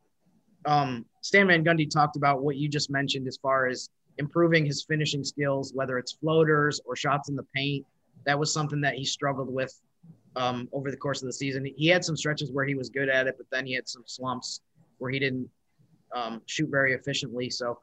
um, 0.65 1.05
Stan 1.21 1.47
Van 1.47 1.63
Gundy 1.63 1.89
talked 1.89 2.17
about 2.17 2.41
what 2.43 2.57
you 2.57 2.67
just 2.67 2.89
mentioned 2.89 3.27
as 3.27 3.37
far 3.37 3.67
as 3.67 3.89
improving 4.17 4.65
his 4.65 4.83
finishing 4.83 5.23
skills, 5.23 5.73
whether 5.73 5.97
it's 5.97 6.13
floaters 6.13 6.81
or 6.85 6.95
shots 6.95 7.29
in 7.29 7.35
the 7.35 7.45
paint. 7.55 7.85
That 8.25 8.37
was 8.37 8.53
something 8.53 8.81
that 8.81 8.95
he 8.95 9.05
struggled 9.05 9.51
with 9.51 9.73
um, 10.35 10.67
over 10.73 10.91
the 10.91 10.97
course 10.97 11.21
of 11.21 11.27
the 11.27 11.33
season. 11.33 11.65
He 11.77 11.87
had 11.87 12.03
some 12.03 12.17
stretches 12.17 12.51
where 12.51 12.65
he 12.65 12.75
was 12.75 12.89
good 12.89 13.09
at 13.09 13.27
it, 13.27 13.35
but 13.37 13.47
then 13.51 13.65
he 13.65 13.73
had 13.73 13.87
some 13.87 14.03
slumps 14.05 14.61
where 14.97 15.09
he 15.09 15.19
didn't 15.19 15.49
um, 16.13 16.41
shoot 16.45 16.69
very 16.69 16.93
efficiently. 16.93 17.49
So 17.49 17.79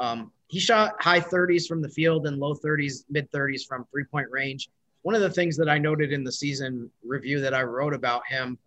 um, 0.00 0.32
he 0.48 0.58
shot 0.58 1.00
high 1.00 1.20
30s 1.20 1.68
from 1.68 1.80
the 1.80 1.88
field 1.88 2.26
and 2.26 2.38
low 2.38 2.54
30s, 2.54 3.04
mid 3.10 3.30
30s 3.30 3.66
from 3.68 3.84
three 3.92 4.04
point 4.04 4.26
range. 4.30 4.68
One 5.02 5.14
of 5.14 5.20
the 5.20 5.30
things 5.30 5.56
that 5.58 5.68
I 5.68 5.78
noted 5.78 6.12
in 6.12 6.24
the 6.24 6.32
season 6.32 6.90
review 7.04 7.40
that 7.40 7.54
I 7.54 7.62
wrote 7.62 7.94
about 7.94 8.22
him 8.26 8.58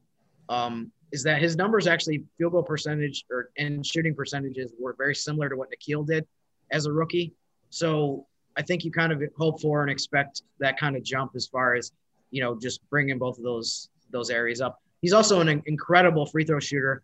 um, 0.47 0.91
is 1.11 1.23
that 1.23 1.41
his 1.41 1.57
numbers 1.57 1.87
actually 1.87 2.23
field 2.37 2.53
goal 2.53 2.63
percentage 2.63 3.25
or 3.29 3.49
and 3.57 3.85
shooting 3.85 4.15
percentages 4.15 4.71
were 4.79 4.95
very 4.97 5.15
similar 5.15 5.49
to 5.49 5.55
what 5.57 5.69
Nickeil 5.69 6.05
did 6.05 6.25
as 6.71 6.85
a 6.85 6.91
rookie. 6.91 7.33
So 7.69 8.27
I 8.55 8.61
think 8.61 8.85
you 8.85 8.91
kind 8.91 9.11
of 9.11 9.21
hope 9.37 9.59
for 9.59 9.81
and 9.81 9.91
expect 9.91 10.43
that 10.59 10.79
kind 10.79 10.95
of 10.95 11.03
jump 11.03 11.31
as 11.35 11.47
far 11.47 11.75
as 11.75 11.91
you 12.31 12.41
know 12.41 12.57
just 12.57 12.87
bringing 12.89 13.17
both 13.17 13.37
of 13.37 13.43
those 13.43 13.89
those 14.11 14.29
areas 14.29 14.61
up. 14.61 14.79
He's 15.01 15.13
also 15.13 15.41
an 15.41 15.61
incredible 15.65 16.25
free 16.25 16.45
throw 16.45 16.59
shooter. 16.59 17.03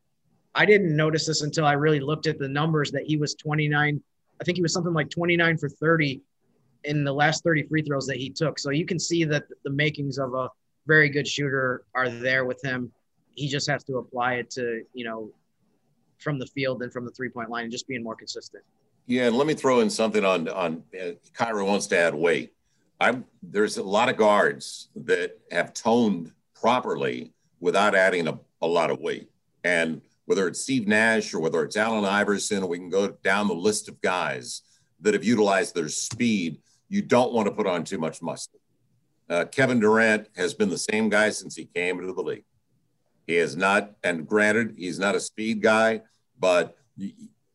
I 0.56 0.66
didn't 0.66 0.96
notice 0.96 1.26
this 1.26 1.42
until 1.42 1.66
I 1.66 1.74
really 1.74 2.00
looked 2.00 2.28
at 2.28 2.40
the 2.40 2.48
numbers 2.48 2.92
that 2.92 3.04
he 3.04 3.18
was 3.18 3.36
29 3.36 4.02
I 4.42 4.44
think 4.44 4.58
he 4.58 4.62
was 4.62 4.74
something 4.74 4.94
like 4.94 5.10
29 5.10 5.58
for 5.58 5.70
30 5.70 6.22
in 6.86 7.04
the 7.04 7.14
last 7.14 7.44
30 7.44 7.64
free 7.64 7.82
throws 7.82 8.08
that 8.08 8.18
he 8.18 8.30
took. 8.30 8.58
So 8.58 8.72
you 8.72 8.86
can 8.86 9.00
see 9.00 9.26
that 9.26 9.44
the 9.64 9.70
makings 9.70 10.18
of 10.18 10.34
a 10.34 10.50
very 10.88 11.10
good 11.10 11.28
shooter 11.28 11.84
are 11.94 12.10
there 12.10 12.46
with 12.46 12.64
him. 12.64 12.92
He 13.32 13.48
just 13.48 13.70
has 13.70 13.84
to 13.86 13.98
apply 13.98 14.36
it 14.36 14.50
to, 14.52 14.84
you 14.94 15.06
know, 15.06 15.32
from 16.20 16.40
the 16.40 16.48
field 16.48 16.82
and 16.84 16.92
from 16.92 17.06
the 17.06 17.12
three 17.12 17.30
point 17.30 17.50
line 17.50 17.64
and 17.64 17.72
just 17.72 17.88
being 17.88 18.04
more 18.04 18.16
consistent. 18.16 18.64
Yeah, 19.06 19.28
and 19.28 19.36
let 19.36 19.48
me 19.48 19.54
throw 19.54 19.80
in 19.80 19.90
something 19.90 20.24
on 20.24 20.48
on 20.50 20.84
uh, 20.94 21.12
Kira 21.38 21.66
wants 21.66 21.88
to 21.88 21.98
add 21.98 22.14
weight. 22.14 22.54
I'm 23.00 23.26
there's 23.42 23.78
a 23.78 23.84
lot 23.84 24.10
of 24.10 24.18
guards 24.18 24.90
that 24.96 25.40
have 25.52 25.74
toned 25.74 26.32
properly 26.54 27.34
without 27.60 27.96
adding 27.96 28.28
a, 28.28 28.40
a 28.62 28.68
lot 28.68 28.92
of 28.92 29.00
weight. 29.00 29.30
And 29.64 30.02
whether 30.30 30.48
it's 30.48 30.62
Steve 30.62 30.88
Nash 30.88 31.34
or 31.34 31.40
whether 31.40 31.64
it's 31.64 31.76
Allen 31.76 32.06
Iverson, 32.06 32.68
we 32.68 32.78
can 32.78 32.92
go 32.92 33.08
down 33.24 33.48
the 33.48 33.56
list 33.56 33.90
of 33.90 34.00
guys 34.00 34.62
that 35.02 35.16
have 35.16 35.24
utilized 35.24 35.74
their 35.74 35.90
speed. 35.90 36.60
You 36.88 37.02
don't 37.02 37.34
want 37.34 37.48
to 37.48 37.52
put 37.52 37.66
on 37.66 37.84
too 37.84 37.98
much 37.98 38.22
muscle. 38.22 38.60
Uh, 39.28 39.46
Kevin 39.46 39.80
Durant 39.80 40.28
has 40.38 40.54
been 40.54 40.70
the 40.70 40.78
same 40.78 41.10
guy 41.10 41.32
since 41.32 41.56
he 41.56 41.66
came 41.66 42.00
into 42.00 42.14
the 42.14 42.22
league. 42.22 42.44
He 43.26 43.38
is 43.38 43.58
not, 43.58 43.96
and 44.04 44.28
granted, 44.28 44.76
he's 44.78 45.00
not 45.00 45.16
a 45.16 45.20
speed 45.20 45.64
guy, 45.64 46.02
but 46.40 46.78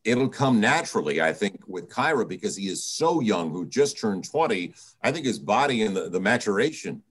it'll 0.03 0.27
come 0.27 0.59
naturally, 0.59 1.21
I 1.21 1.31
think, 1.31 1.61
with 1.67 1.87
Kira 1.87 2.27
because 2.27 2.57
he 2.57 2.67
is 2.67 2.83
so 2.83 3.21
young, 3.21 3.51
who 3.51 3.65
just 3.65 3.97
turned 3.97 4.29
20. 4.29 4.73
I 5.01 5.13
think 5.13 5.25
his 5.25 5.39
body 5.39 5.83
and 5.83 5.95
the, 5.95 6.09
the 6.09 6.19
maturation 6.19 7.03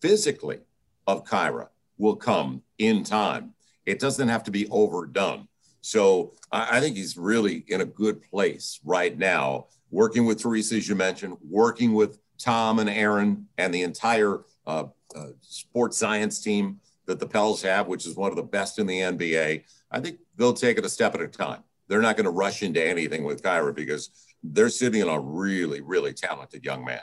physically 0.00 0.60
of 1.06 1.26
Kira 1.26 1.68
will 1.98 2.16
come 2.16 2.62
in 2.78 3.04
time. 3.04 3.52
It 3.86 3.98
doesn't 3.98 4.28
have 4.28 4.44
to 4.44 4.50
be 4.50 4.68
overdone. 4.68 5.48
So 5.80 6.34
I, 6.52 6.78
I 6.78 6.80
think 6.80 6.96
he's 6.96 7.16
really 7.16 7.64
in 7.68 7.80
a 7.80 7.86
good 7.86 8.22
place 8.22 8.80
right 8.84 9.16
now, 9.16 9.66
working 9.90 10.26
with 10.26 10.40
Teresa, 10.40 10.76
as 10.76 10.88
you 10.88 10.94
mentioned, 10.94 11.36
working 11.48 11.94
with 11.94 12.18
Tom 12.38 12.78
and 12.78 12.88
Aaron 12.88 13.46
and 13.58 13.72
the 13.72 13.82
entire 13.82 14.40
uh, 14.66 14.84
uh, 15.14 15.26
sports 15.40 15.96
science 15.96 16.40
team 16.40 16.80
that 17.06 17.18
the 17.18 17.26
Pels 17.26 17.62
have, 17.62 17.86
which 17.86 18.06
is 18.06 18.16
one 18.16 18.30
of 18.30 18.36
the 18.36 18.42
best 18.42 18.78
in 18.78 18.86
the 18.86 19.00
NBA. 19.00 19.64
I 19.90 20.00
think 20.00 20.18
they'll 20.36 20.52
take 20.52 20.78
it 20.78 20.84
a 20.84 20.88
step 20.88 21.14
at 21.14 21.20
a 21.20 21.28
time. 21.28 21.62
They're 21.88 22.00
not 22.00 22.16
going 22.16 22.24
to 22.24 22.30
rush 22.30 22.62
into 22.62 22.82
anything 22.82 23.24
with 23.24 23.42
Kira 23.42 23.74
because 23.74 24.10
they're 24.44 24.68
sitting 24.68 25.02
on 25.02 25.08
a 25.08 25.20
really, 25.20 25.80
really 25.80 26.12
talented 26.12 26.64
young 26.64 26.84
man 26.84 27.00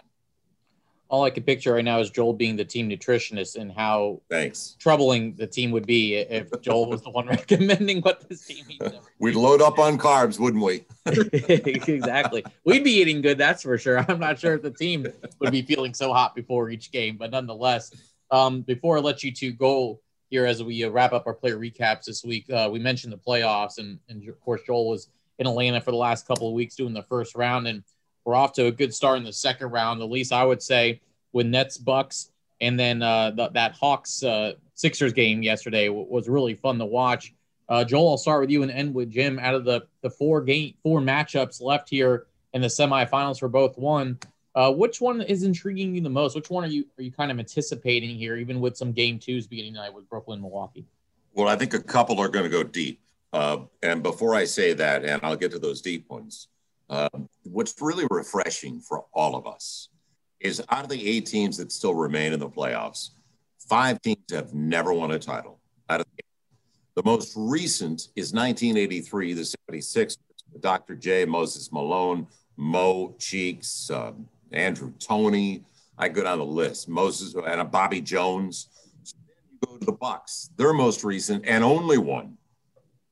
all 1.09 1.23
I 1.23 1.29
can 1.29 1.43
picture 1.43 1.73
right 1.73 1.85
now 1.85 1.99
is 1.99 2.09
Joel 2.09 2.33
being 2.33 2.55
the 2.55 2.65
team 2.65 2.89
nutritionist 2.89 3.55
and 3.55 3.71
how 3.71 4.21
thanks 4.29 4.75
troubling 4.79 5.35
the 5.35 5.47
team 5.47 5.71
would 5.71 5.87
be 5.87 6.15
if 6.15 6.49
Joel 6.61 6.89
was 6.89 7.01
the 7.01 7.09
one 7.09 7.27
recommending 7.27 8.01
what 8.01 8.27
this 8.27 8.45
team 8.45 8.65
eats. 8.69 8.95
We'd 9.19 9.35
load 9.35 9.61
up 9.61 9.79
on 9.79 9.97
carbs, 9.97 10.39
wouldn't 10.39 10.63
we? 10.63 10.85
exactly. 11.05 12.43
We'd 12.65 12.83
be 12.83 12.99
eating 13.01 13.21
good, 13.21 13.37
that's 13.37 13.63
for 13.63 13.77
sure. 13.77 14.05
I'm 14.07 14.19
not 14.19 14.39
sure 14.39 14.55
if 14.55 14.61
the 14.61 14.71
team 14.71 15.07
would 15.39 15.51
be 15.51 15.61
feeling 15.61 15.93
so 15.93 16.11
hot 16.13 16.35
before 16.35 16.69
each 16.69 16.91
game, 16.91 17.17
but 17.17 17.31
nonetheless, 17.31 17.91
um, 18.31 18.61
before 18.61 18.97
I 18.97 19.01
let 19.01 19.23
you 19.23 19.31
two 19.31 19.53
go 19.53 19.99
here 20.29 20.45
as 20.45 20.61
we 20.61 20.83
uh, 20.83 20.89
wrap 20.89 21.13
up 21.13 21.25
our 21.25 21.33
player 21.33 21.57
recaps 21.57 22.05
this 22.05 22.23
week, 22.23 22.49
uh, 22.51 22.69
we 22.71 22.79
mentioned 22.79 23.13
the 23.13 23.17
playoffs, 23.17 23.77
and, 23.77 23.99
and 24.09 24.27
of 24.27 24.39
course 24.41 24.61
Joel 24.65 24.89
was 24.89 25.07
in 25.39 25.47
Atlanta 25.47 25.79
for 25.79 25.91
the 25.91 25.97
last 25.97 26.27
couple 26.27 26.47
of 26.47 26.53
weeks 26.53 26.75
doing 26.75 26.93
the 26.93 27.03
first 27.03 27.35
round 27.35 27.67
and 27.67 27.83
we're 28.27 28.35
off 28.35 28.51
to 28.51 28.65
a 28.65 28.71
good 28.71 28.93
start 28.93 29.17
in 29.17 29.23
the 29.23 29.31
second 29.31 29.69
round, 29.69 30.01
at 30.01 30.09
least 30.09 30.33
I 30.33 30.43
would 30.43 30.61
say, 30.61 30.99
with 31.31 31.47
Nets 31.47 31.77
Bucks, 31.77 32.29
and 32.59 32.77
then 32.77 33.01
uh, 33.01 33.31
the, 33.31 33.47
that 33.51 33.71
Hawks 33.71 34.21
uh, 34.21 34.53
Sixers 34.73 35.13
game 35.13 35.41
yesterday 35.41 35.87
w- 35.87 36.05
was 36.09 36.27
really 36.27 36.53
fun 36.53 36.77
to 36.79 36.85
watch. 36.85 37.33
Uh, 37.69 37.85
Joel, 37.85 38.09
I'll 38.09 38.17
start 38.17 38.41
with 38.41 38.49
you 38.49 38.63
and 38.63 38.71
end 38.71 38.93
with 38.93 39.09
Jim. 39.09 39.39
Out 39.39 39.55
of 39.55 39.63
the 39.63 39.87
the 40.01 40.09
four 40.09 40.41
game 40.41 40.73
four 40.83 40.99
matchups 40.99 41.61
left 41.61 41.89
here 41.89 42.27
in 42.53 42.59
the 42.59 42.67
semifinals 42.67 43.39
for 43.39 43.47
both 43.47 43.77
one, 43.77 44.19
uh, 44.55 44.73
which 44.73 44.99
one 44.99 45.21
is 45.21 45.43
intriguing 45.43 45.95
you 45.95 46.01
the 46.01 46.09
most? 46.09 46.35
Which 46.35 46.49
one 46.49 46.65
are 46.65 46.67
you 46.67 46.85
are 46.99 47.03
you 47.03 47.13
kind 47.13 47.31
of 47.31 47.39
anticipating 47.39 48.17
here, 48.17 48.35
even 48.35 48.59
with 48.59 48.75
some 48.75 48.91
game 48.91 49.19
twos 49.19 49.47
beginning 49.47 49.75
tonight 49.75 49.93
with 49.93 50.09
Brooklyn 50.09 50.41
Milwaukee? 50.41 50.85
Well, 51.33 51.47
I 51.47 51.55
think 51.55 51.73
a 51.73 51.81
couple 51.81 52.19
are 52.19 52.27
going 52.27 52.43
to 52.43 52.49
go 52.49 52.63
deep. 52.63 52.99
Uh, 53.31 53.59
and 53.81 54.03
before 54.03 54.35
I 54.35 54.43
say 54.43 54.73
that, 54.73 55.05
and 55.05 55.21
I'll 55.23 55.37
get 55.37 55.51
to 55.51 55.59
those 55.59 55.81
deep 55.81 56.09
ones, 56.09 56.49
um, 56.89 57.27
what's 57.43 57.75
really 57.81 58.05
refreshing 58.09 58.79
for 58.79 59.05
all 59.13 59.35
of 59.35 59.45
us 59.45 59.89
is 60.39 60.61
out 60.69 60.83
of 60.83 60.89
the 60.89 61.07
eight 61.07 61.25
teams 61.25 61.57
that 61.57 61.71
still 61.71 61.93
remain 61.93 62.33
in 62.33 62.39
the 62.39 62.49
playoffs, 62.49 63.09
five 63.57 64.01
teams 64.01 64.19
have 64.31 64.53
never 64.53 64.93
won 64.93 65.11
a 65.11 65.19
title. 65.19 65.59
Out 65.89 66.01
of 66.01 66.05
the, 66.15 66.23
the 67.01 67.03
most 67.03 67.33
recent 67.35 68.09
is 68.15 68.33
1983, 68.33 69.33
the 69.33 69.45
76, 69.45 70.17
Dr. 70.59 70.95
J, 70.95 71.25
Moses 71.25 71.71
Malone, 71.71 72.27
Mo 72.55 73.15
Cheeks, 73.19 73.89
uh, 73.91 74.13
Andrew 74.51 74.93
Toney. 74.99 75.63
I 75.97 76.09
go 76.09 76.23
down 76.23 76.39
the 76.39 76.45
list. 76.45 76.87
Moses 76.87 77.35
and 77.35 77.71
Bobby 77.71 78.01
Jones. 78.01 78.69
So 79.03 79.15
then 79.25 79.35
you 79.51 79.57
go 79.67 79.77
to 79.77 79.85
the 79.85 79.91
Bucks, 79.91 80.49
their 80.57 80.73
most 80.73 81.03
recent 81.03 81.45
and 81.45 81.63
only 81.63 81.97
one, 81.97 82.37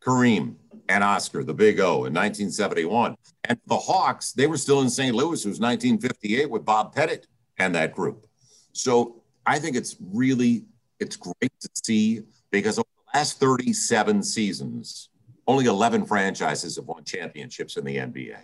Kareem 0.02 0.56
and 0.90 1.04
Oscar, 1.04 1.44
the 1.44 1.54
Big 1.54 1.80
O, 1.80 2.06
in 2.06 2.14
1971. 2.14 3.16
And 3.46 3.60
the 3.68 3.78
Hawks, 3.78 4.32
they 4.32 4.48
were 4.48 4.58
still 4.58 4.82
in 4.82 4.90
St. 4.90 5.16
Louis. 5.16 5.44
It 5.46 5.50
was 5.50 5.60
1958 5.60 6.50
with 6.50 6.66
Bob 6.66 6.94
Pettit 6.94 7.28
and 7.58 7.74
that 7.76 7.94
group. 7.94 8.28
So 8.74 9.22
I 9.46 9.60
think 9.60 9.76
it's 9.76 9.96
really 10.00 10.66
it's 11.00 11.16
great 11.16 11.52
to 11.60 11.70
see 11.84 12.22
because 12.52 12.78
over 12.78 12.88
the 13.14 13.18
last 13.18 13.40
37 13.40 14.24
seasons, 14.24 15.10
only 15.48 15.66
11 15.66 16.06
franchises 16.06 16.78
have 16.78 16.86
won 16.86 17.04
championships 17.04 17.78
in 17.78 17.86
the 17.86 17.98
NBA. 17.98 18.38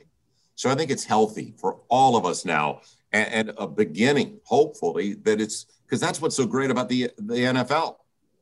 So 0.55 0.69
I 0.69 0.75
think 0.75 0.91
it's 0.91 1.03
healthy 1.03 1.53
for 1.57 1.79
all 1.89 2.15
of 2.15 2.25
us 2.25 2.45
now 2.45 2.81
and, 3.13 3.49
and 3.49 3.51
a 3.57 3.67
beginning, 3.67 4.39
hopefully, 4.43 5.13
that 5.23 5.41
it's 5.41 5.65
because 5.85 5.99
that's 5.99 6.21
what's 6.21 6.35
so 6.35 6.45
great 6.45 6.71
about 6.71 6.87
the, 6.87 7.09
the 7.17 7.33
NFL. 7.35 7.95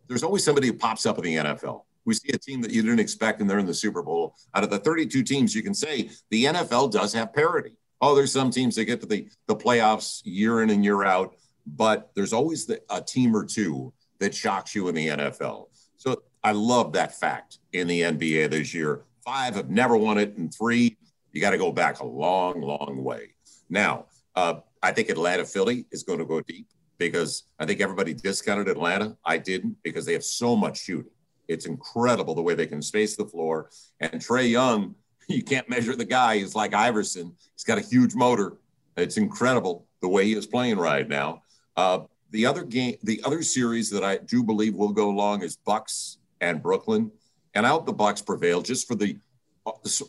There's 0.08 0.24
always 0.24 0.44
somebody 0.44 0.68
who 0.68 0.74
pops 0.74 1.06
up 1.06 1.18
in 1.18 1.24
the 1.24 1.36
NFL 1.36 1.84
we 2.06 2.14
see 2.14 2.30
a 2.34 2.38
team 2.38 2.62
that 2.62 2.72
you 2.72 2.82
didn't 2.82 3.00
expect 3.00 3.42
and 3.42 3.50
they're 3.50 3.60
in 3.60 3.66
the 3.66 3.74
Super 3.74 4.02
Bowl. 4.02 4.36
Out 4.56 4.64
of 4.64 4.70
the 4.70 4.80
32 4.80 5.24
teams, 5.24 5.56
you 5.56 5.62
can 5.62 5.74
say 5.74 6.10
the 6.30 6.46
NFL 6.46 6.92
does 6.92 7.14
have 7.14 7.34
parity. 7.34 7.76
Oh, 8.02 8.16
there's 8.16 8.32
some 8.32 8.50
teams 8.50 8.76
that 8.76 8.86
get 8.86 9.02
to 9.02 9.08
the, 9.08 9.28
the 9.48 9.56
playoffs 9.56 10.22
year 10.24 10.64
in 10.64 10.70
and 10.70 10.84
year 10.84 11.04
out, 11.04 11.36
but 11.68 12.12
there's 12.16 12.34
always 12.34 12.66
the, 12.66 12.82
a 12.90 13.02
team 13.02 13.36
or 13.36 13.46
two 13.46 13.94
that 14.20 14.34
shocks 14.34 14.74
you 14.74 14.88
in 14.88 14.96
the 14.96 15.08
NFL. 15.08 15.68
So 15.98 16.24
I 16.44 16.54
love 16.54 16.94
that 16.94 17.20
fact 17.20 17.60
in 17.74 17.88
the 17.88 18.02
NBA 18.02 18.52
this 18.52 18.74
year. 18.74 19.04
Five 19.26 19.56
have 19.56 19.70
never 19.70 19.98
won 19.98 20.18
it, 20.18 20.38
and 20.38 20.54
three, 20.54 20.98
you 21.34 21.42
got 21.42 21.52
to 21.52 21.58
go 21.58 21.72
back 21.72 22.00
a 22.00 22.06
long, 22.06 22.62
long 22.62 23.04
way. 23.04 23.34
Now, 23.70 24.06
uh, 24.36 24.56
I 24.82 24.92
think 24.92 25.10
Atlanta 25.10 25.46
Philly 25.46 25.86
is 25.92 26.04
going 26.04 26.20
to 26.20 26.26
go 26.26 26.42
deep 26.42 26.68
because 26.98 27.44
I 27.60 27.66
think 27.66 27.82
everybody 27.82 28.14
discounted 28.14 28.70
Atlanta. 28.70 29.18
I 29.26 29.38
didn't 29.38 29.78
because 29.84 30.06
they 30.06 30.14
have 30.14 30.24
so 30.24 30.56
much 30.56 30.80
shooting. 30.80 31.12
It's 31.50 31.66
incredible 31.66 32.36
the 32.36 32.42
way 32.42 32.54
they 32.54 32.68
can 32.68 32.82
space 32.82 33.18
the 33.18 33.26
floor. 33.26 33.70
And 34.00 34.14
Trae 34.14 34.50
Young, 34.50 34.96
you 35.28 35.44
can't 35.44 35.68
measure 35.68 35.96
the 35.96 36.06
guy. 36.06 36.38
He's 36.38 36.56
like 36.56 36.74
Iverson. 36.74 37.36
He's 37.56 37.66
got 37.66 37.78
a 37.78 37.82
huge 37.82 38.16
motor. 38.16 38.58
It's 38.96 39.18
incredible 39.18 39.86
the 40.02 40.08
way 40.08 40.26
he 40.26 40.34
is 40.34 40.46
playing 40.46 40.78
right 40.78 41.08
now. 41.08 41.44
Uh, 41.76 42.02
the 42.32 42.46
other 42.46 42.64
game, 42.64 42.96
the 43.04 43.22
other 43.26 43.42
series 43.42 43.90
that 43.90 44.04
I 44.04 44.18
do 44.18 44.44
believe 44.44 44.76
will 44.76 44.94
go 44.94 45.10
long 45.10 45.42
is 45.42 45.56
Bucks 45.58 46.18
and 46.42 46.62
Brooklyn, 46.62 47.12
and 47.56 47.66
I 47.66 47.70
hope 47.70 47.86
the 47.86 47.94
Bucks 47.94 48.22
prevail. 48.22 48.62
Just 48.62 48.88
for 48.88 48.96
the 48.96 49.18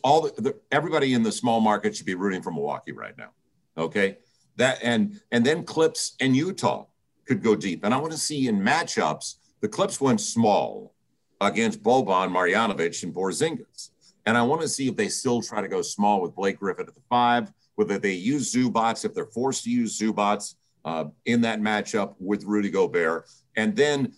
all 0.03 0.21
the, 0.21 0.41
the 0.41 0.55
everybody 0.71 1.13
in 1.13 1.23
the 1.23 1.31
small 1.31 1.59
market 1.59 1.95
should 1.95 2.05
be 2.05 2.15
rooting 2.15 2.41
for 2.41 2.51
Milwaukee 2.51 2.91
right 2.91 3.17
now. 3.17 3.29
Okay, 3.77 4.17
that 4.57 4.79
and 4.83 5.19
and 5.31 5.45
then 5.45 5.63
Clips 5.63 6.15
and 6.19 6.35
Utah 6.35 6.85
could 7.25 7.41
go 7.41 7.55
deep, 7.55 7.83
and 7.83 7.93
I 7.93 7.97
want 7.97 8.11
to 8.11 8.19
see 8.19 8.47
in 8.47 8.59
matchups. 8.59 9.35
The 9.61 9.67
Clips 9.67 10.01
went 10.01 10.21
small, 10.21 10.93
against 11.41 11.81
Boban, 11.83 12.29
Marjanovic, 12.29 13.03
and 13.03 13.13
Porzingis. 13.13 13.89
And 14.25 14.37
I 14.37 14.43
want 14.43 14.61
to 14.61 14.69
see 14.69 14.87
if 14.87 14.95
they 14.95 15.09
still 15.09 15.41
try 15.41 15.59
to 15.59 15.67
go 15.67 15.81
small 15.81 16.21
with 16.21 16.35
Blake 16.35 16.59
Griffin 16.59 16.87
at 16.87 16.93
the 16.93 17.01
five, 17.09 17.51
whether 17.75 17.97
they 17.97 18.13
use 18.13 18.53
Zubac, 18.53 19.03
if 19.03 19.13
they're 19.13 19.25
forced 19.25 19.63
to 19.63 19.71
use 19.71 19.99
Zubac 19.99 20.53
uh, 20.85 21.05
in 21.25 21.41
that 21.41 21.59
matchup 21.59 22.13
with 22.19 22.43
Rudy 22.43 22.69
Gobert. 22.69 23.27
And 23.55 23.75
then 23.75 24.13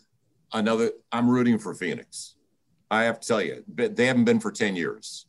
another, 0.51 0.91
I'm 1.11 1.29
rooting 1.29 1.57
for 1.57 1.73
Phoenix. 1.73 2.35
I 2.91 3.03
have 3.03 3.21
to 3.21 3.27
tell 3.27 3.41
you, 3.41 3.63
they 3.67 4.05
haven't 4.05 4.25
been 4.25 4.41
for 4.41 4.51
10 4.51 4.75
years. 4.75 5.25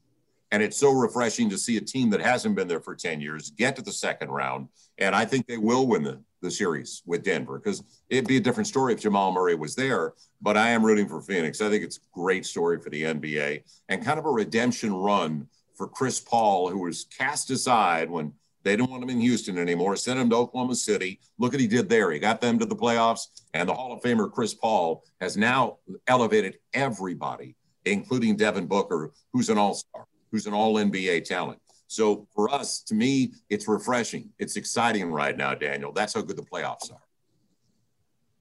And 0.51 0.63
it's 0.63 0.77
so 0.77 0.93
refreshing 0.93 1.49
to 1.51 1.59
see 1.59 1.77
a 1.77 1.81
team 1.81 2.11
that 2.11 2.21
hasn't 2.21 2.55
been 2.55 2.69
there 2.69 2.81
for 2.81 2.95
10 2.95 3.21
years 3.21 3.51
get 3.51 3.77
to 3.77 3.83
the 3.83 3.93
second 3.93 4.29
round. 4.29 4.69
And 4.99 5.15
I 5.15 5.25
think 5.25 5.47
they 5.47 5.57
will 5.57 5.87
win 5.87 6.03
the, 6.03 6.21
the 6.45 6.51
series 6.51 7.03
with 7.07 7.25
Denver 7.25 7.59
because 7.59 7.83
it'd 8.09 8.29
be 8.29 8.37
a 8.37 8.41
different 8.41 8.67
story 8.67 8.93
if 8.93 9.01
Jamal 9.01 9.33
Murray 9.33 9.57
was 9.57 9.75
there. 9.75 10.15
But 10.41 10.57
I 10.57 10.71
am 10.71 10.85
rooting 10.85 11.09
for 11.09 11.21
Phoenix. 11.21 11.61
I 11.61 11.71
think 11.71 11.83
it's 11.83 11.97
a 11.97 12.01
great 12.13 12.47
story 12.47 12.79
for 12.81 12.91
the 12.91 13.03
NBA 13.03 13.63
and 13.89 14.05
kind 14.05 14.19
of 14.19 14.27
a 14.27 14.31
redemption 14.31 14.95
run 14.95 15.49
for 15.75 15.89
Chris 15.89 16.21
Paul, 16.21 16.71
who 16.71 16.79
was 16.81 17.05
cast 17.05 17.51
aside 17.51 18.09
when 18.09 18.33
they 18.63 18.77
didn't 18.77 18.91
want 18.91 19.03
him 19.03 19.11
in 19.11 19.21
Houston 19.21 19.59
anymore, 19.59 19.95
sent 19.95 20.19
him 20.19 20.31
to 20.31 20.37
Oklahoma 20.37 20.75
City. 20.75 21.21
Look 21.39 21.53
what 21.53 21.61
he 21.61 21.67
did 21.67 21.89
there. 21.89 22.11
He 22.13 22.19
got 22.19 22.41
them 22.41 22.59
to 22.59 22.65
the 22.65 22.77
playoffs. 22.77 23.27
And 23.53 23.69
the 23.69 23.75
Hall 23.75 23.93
of 23.93 24.03
Famer 24.03 24.33
Chris 24.33 24.55
Paul 24.55 25.05
has 25.21 25.37
now 25.37 25.79
elevated 26.07 26.59
everybody, 26.73 27.57
including 27.85 28.37
Devin 28.37 28.67
Booker, 28.67 29.13
who's 29.33 29.51
an 29.51 29.59
all 29.59 29.75
star, 29.75 30.07
who's 30.33 30.47
an 30.47 30.55
all 30.55 30.75
NBA 30.75 31.25
talent. 31.25 31.61
So 31.95 32.27
for 32.35 32.53
us, 32.53 32.81
to 32.89 32.95
me, 32.95 33.35
it's 33.49 33.69
refreshing. 33.69 34.31
It's 34.41 34.57
exciting 34.57 35.13
right 35.13 35.37
now, 35.37 35.55
Daniel. 35.55 35.93
That's 35.93 36.13
how 36.13 36.23
good 36.23 36.37
the 36.37 36.43
playoffs 36.43 36.93
are. 36.93 37.01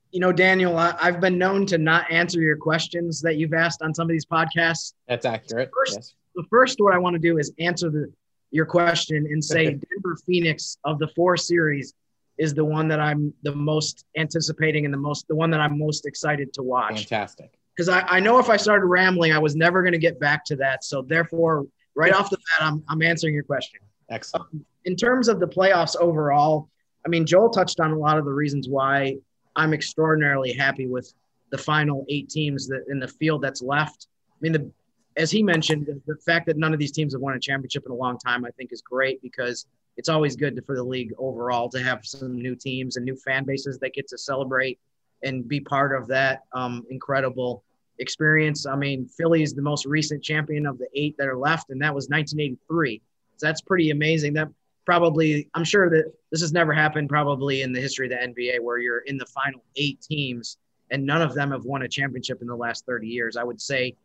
You 0.10 0.22
know, 0.22 0.32
Daniel, 0.32 0.76
I, 0.76 0.96
have 1.00 1.22
been 1.22 1.38
known 1.38 1.68
to 1.68 1.78
not 1.78 2.10
answer 2.10 2.42
your 2.42 2.58
questions 2.58 3.22
that 3.22 3.36
you've 3.36 3.54
asked 3.54 3.84
on 3.84 3.94
some 3.94 4.06
of 4.06 4.10
these 4.10 4.26
podcasts. 4.26 4.94
That's 5.08 5.28
accurate. 5.28 5.70
First, 5.72 5.96
yes. 5.98 6.16
The 6.34 6.44
first, 6.50 6.80
what 6.80 6.96
I 6.96 6.98
want 6.98 7.14
to 7.14 7.20
do 7.20 7.38
is 7.38 7.54
answer 7.60 7.92
the, 7.92 8.12
your 8.50 8.66
question 8.66 9.28
and 9.30 9.44
say 9.44 9.66
Denver 9.66 10.18
Phoenix 10.26 10.80
of 10.84 10.98
the 10.98 11.10
four 11.10 11.38
series 11.38 11.94
is 12.40 12.56
the 12.56 12.66
one 12.66 12.88
that 12.88 13.00
I'm 13.00 13.36
the 13.44 13.54
most 13.54 14.06
anticipating 14.18 14.86
and 14.86 14.94
the 14.94 14.98
most 14.98 15.28
the 15.28 15.36
one 15.36 15.52
that 15.52 15.60
I'm 15.60 15.78
most 15.78 16.08
excited 16.08 16.54
to 16.54 16.64
watch. 16.64 17.06
Fantastic. 17.08 17.52
Because 17.76 17.90
I, 17.90 18.02
I 18.02 18.20
know 18.20 18.40
if 18.40 18.50
I 18.50 18.58
started 18.58 18.88
rambling, 18.88 19.32
I 19.32 19.38
was 19.38 19.56
never 19.56 19.84
going 19.84 19.94
to 19.94 20.00
get 20.00 20.20
back 20.20 20.44
to 20.46 20.56
that. 20.56 20.84
So 20.84 21.04
therefore, 21.04 21.66
right 21.96 22.14
off 22.14 22.30
the 22.30 22.38
bat, 22.38 22.68
I'm, 22.68 22.84
I'm 22.90 23.02
answering 23.02 23.34
your 23.34 23.44
question. 23.44 23.80
Excellent. 24.10 24.48
Um, 24.54 24.66
in 24.86 24.96
terms 24.96 25.28
of 25.28 25.40
the 25.40 25.48
playoffs 25.48 25.96
overall, 26.00 26.70
I 27.06 27.10
mean, 27.10 27.26
Joel 27.26 27.50
touched 27.50 27.80
on 27.80 27.92
a 27.92 27.98
lot 27.98 28.18
of 28.18 28.26
the 28.26 28.32
reasons 28.32 28.68
why 28.70 29.18
I'm 29.56 29.74
extraordinarily 29.74 30.54
happy 30.54 30.88
with 30.88 31.14
the 31.52 31.58
final 31.58 32.06
eight 32.10 32.30
teams 32.30 32.68
that 32.68 32.86
in 32.90 33.00
the 33.00 33.08
field 33.08 33.42
that's 33.42 33.62
left. 33.62 34.08
I 34.32 34.38
mean, 34.42 34.54
the 34.54 34.72
as 35.18 35.32
he 35.32 35.44
mentioned, 35.44 35.88
the, 36.08 36.16
fact 36.26 36.48
that 36.48 36.58
none 36.58 36.74
of 36.74 36.80
these 36.80 36.92
teams 36.92 37.14
have 37.14 37.22
won 37.22 37.36
a 37.36 37.40
championship 37.40 37.84
in 37.86 37.92
a 37.92 37.96
long 37.96 38.18
time, 38.18 38.46
I 38.46 38.52
think, 38.52 38.72
is 38.74 38.82
great 38.82 39.22
because 39.22 39.68
it's 39.98 40.10
always 40.10 40.36
good 40.36 40.60
for 40.66 40.76
the 40.76 40.84
league 40.84 41.14
overall 41.18 41.70
to 41.70 41.84
have 41.84 42.06
some 42.06 42.36
new 42.36 42.56
teams 42.56 42.98
and 42.98 43.06
new 43.06 43.16
fan 43.16 43.44
bases 43.44 43.78
that 43.80 43.94
get 43.94 44.08
to 44.08 44.18
celebrate 44.18 44.80
and 45.22 45.48
be 45.48 45.60
part 45.60 45.96
of 45.96 46.08
that 46.08 46.42
um, 46.54 46.84
incredible 46.90 47.64
experience. 48.00 48.66
I 48.66 48.76
mean, 48.76 49.08
Philly 49.08 49.44
is 49.44 49.54
the 49.54 49.62
most 49.62 49.86
recent 49.86 50.24
champion 50.24 50.66
of 50.66 50.78
the 50.78 50.88
eight 50.94 51.16
that 51.18 51.28
are 51.28 51.38
left, 51.38 51.70
and 51.70 51.82
that 51.82 51.94
was 51.94 52.10
1983. 52.10 53.02
So 53.38 53.48
that's 53.48 53.62
pretty 53.62 53.92
amazing. 53.92 54.34
That 54.34 54.50
probably, 54.86 55.50
I'm 55.54 55.64
sure 55.64 55.90
that 55.90 56.12
this 56.32 56.42
has 56.42 56.54
never 56.54 56.74
happened 56.74 57.10
probably 57.10 57.62
in 57.62 57.72
the 57.72 57.82
history 57.82 58.08
of 58.08 58.12
the 58.12 58.28
NBA 58.28 58.60
where 58.62 58.78
you're 58.78 59.00
in 59.00 59.18
the 59.18 59.26
final 59.26 59.64
eight 59.76 60.02
teams 60.02 60.58
and 60.92 61.06
none 61.06 61.22
of 61.22 61.34
them 61.34 61.52
have 61.52 61.66
won 61.66 61.84
a 61.84 61.88
championship 61.88 62.42
in 62.42 62.48
the 62.48 62.56
last 62.56 62.86
30 62.86 63.08
years. 63.08 63.38
I 63.38 63.44
would 63.44 63.62
say 63.62 63.96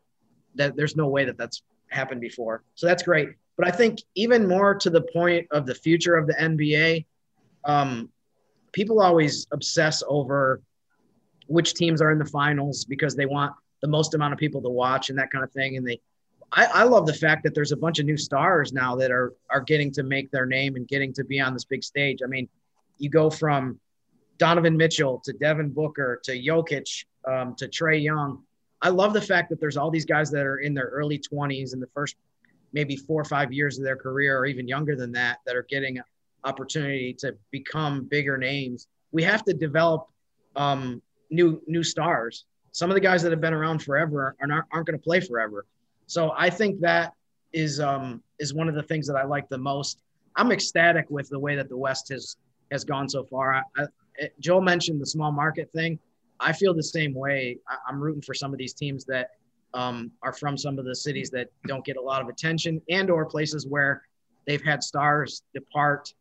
that 0.55 0.75
there's 0.75 0.95
no 0.95 1.07
way 1.07 1.25
that 1.25 1.37
that's 1.37 1.61
happened 1.89 2.21
before. 2.21 2.63
So 2.75 2.87
that's 2.87 3.03
great. 3.03 3.29
But 3.57 3.67
I 3.67 3.71
think 3.71 3.99
even 4.15 4.47
more 4.47 4.73
to 4.75 4.89
the 4.89 5.01
point 5.01 5.47
of 5.51 5.65
the 5.65 5.75
future 5.75 6.15
of 6.15 6.27
the 6.27 6.33
NBA, 6.33 7.05
um, 7.65 8.09
people 8.71 9.01
always 9.01 9.47
obsess 9.51 10.01
over 10.07 10.61
which 11.47 11.73
teams 11.73 12.01
are 12.01 12.11
in 12.11 12.19
the 12.19 12.25
finals 12.25 12.85
because 12.85 13.15
they 13.15 13.25
want 13.25 13.53
the 13.81 13.87
most 13.87 14.13
amount 14.13 14.33
of 14.33 14.39
people 14.39 14.61
to 14.61 14.69
watch 14.69 15.09
and 15.09 15.17
that 15.19 15.31
kind 15.31 15.43
of 15.43 15.51
thing. 15.51 15.77
And 15.77 15.87
they, 15.87 15.99
I, 16.51 16.65
I 16.65 16.83
love 16.83 17.05
the 17.05 17.13
fact 17.13 17.43
that 17.43 17.53
there's 17.53 17.71
a 17.71 17.77
bunch 17.77 17.99
of 17.99 18.05
new 18.05 18.17
stars 18.17 18.73
now 18.73 18.95
that 18.95 19.11
are 19.11 19.33
are 19.49 19.61
getting 19.61 19.91
to 19.93 20.03
make 20.03 20.31
their 20.31 20.45
name 20.45 20.75
and 20.75 20.87
getting 20.87 21.13
to 21.13 21.23
be 21.23 21.39
on 21.39 21.53
this 21.53 21.65
big 21.65 21.83
stage. 21.83 22.19
I 22.23 22.27
mean, 22.27 22.49
you 22.97 23.09
go 23.09 23.29
from 23.29 23.79
Donovan 24.37 24.75
Mitchell 24.75 25.21
to 25.25 25.33
Devin 25.33 25.69
Booker 25.69 26.19
to 26.23 26.31
Jokic 26.31 27.05
um, 27.27 27.55
to 27.55 27.67
Trae 27.67 28.01
Young. 28.01 28.43
I 28.81 28.89
love 28.89 29.13
the 29.13 29.21
fact 29.21 29.49
that 29.49 29.59
there's 29.59 29.77
all 29.77 29.91
these 29.91 30.05
guys 30.05 30.31
that 30.31 30.45
are 30.45 30.57
in 30.57 30.73
their 30.73 30.85
early 30.85 31.19
20s 31.19 31.73
in 31.73 31.79
the 31.79 31.87
first 31.93 32.15
maybe 32.71 32.95
four 32.95 33.19
or 33.21 33.25
five 33.25 33.51
years 33.51 33.77
of 33.77 33.83
their 33.83 33.97
career 33.97 34.37
or 34.37 34.45
even 34.45 34.67
younger 34.67 34.95
than 34.95 35.11
that 35.11 35.39
that 35.45 35.55
are 35.55 35.65
getting 35.69 35.99
opportunity 36.43 37.13
to 37.13 37.35
become 37.51 38.05
bigger 38.05 38.37
names. 38.37 38.87
We 39.11 39.23
have 39.23 39.43
to 39.45 39.53
develop 39.53 40.07
um, 40.55 41.01
new 41.29 41.61
new 41.67 41.83
stars. 41.83 42.45
Some 42.71 42.89
of 42.89 42.95
the 42.95 43.01
guys 43.01 43.21
that 43.23 43.31
have 43.31 43.41
been 43.41 43.53
around 43.53 43.83
forever 43.83 44.35
are 44.39 44.47
not 44.47 44.65
aren't 44.71 44.87
going 44.87 44.97
to 44.97 45.03
play 45.03 45.19
forever. 45.19 45.65
So 46.07 46.33
I 46.37 46.49
think 46.49 46.79
that 46.81 47.13
is 47.53 47.79
um, 47.79 48.23
is 48.39 48.53
one 48.53 48.69
of 48.69 48.75
the 48.75 48.83
things 48.83 49.07
that 49.07 49.15
I 49.15 49.23
like 49.23 49.49
the 49.49 49.57
most. 49.57 50.01
I'm 50.35 50.51
ecstatic 50.51 51.05
with 51.09 51.29
the 51.29 51.39
way 51.39 51.55
that 51.55 51.69
the 51.69 51.77
West 51.77 52.09
has 52.09 52.37
has 52.71 52.83
gone 52.83 53.09
so 53.09 53.23
far. 53.23 53.53
I, 53.55 53.63
I, 53.77 54.29
Joel 54.39 54.61
mentioned 54.61 55.01
the 55.01 55.05
small 55.05 55.31
market 55.31 55.71
thing. 55.73 55.99
I 56.39 56.53
feel 56.53 56.73
the 56.73 56.83
same 56.83 57.13
way. 57.13 57.57
I, 57.67 57.89
am 57.89 57.99
rooting 57.99 58.21
for 58.21 58.33
some 58.33 58.53
of 58.53 58.57
these 58.57 58.73
teams 58.73 59.05
that 59.05 59.31
um, 59.73 60.11
are 60.23 60.33
from 60.33 60.57
some 60.57 60.79
of 60.79 60.85
the 60.85 60.95
cities 60.95 61.29
that 61.31 61.49
don't 61.67 61.83
get 61.83 61.97
a 61.97 62.01
lot 62.01 62.21
of 62.21 62.29
attention 62.29 62.81
and 62.89 63.09
or 63.09 63.25
places 63.25 63.67
where 63.67 64.03
they've 64.47 64.63
had 64.63 64.83
stars 64.83 65.43
depart. 65.53 66.13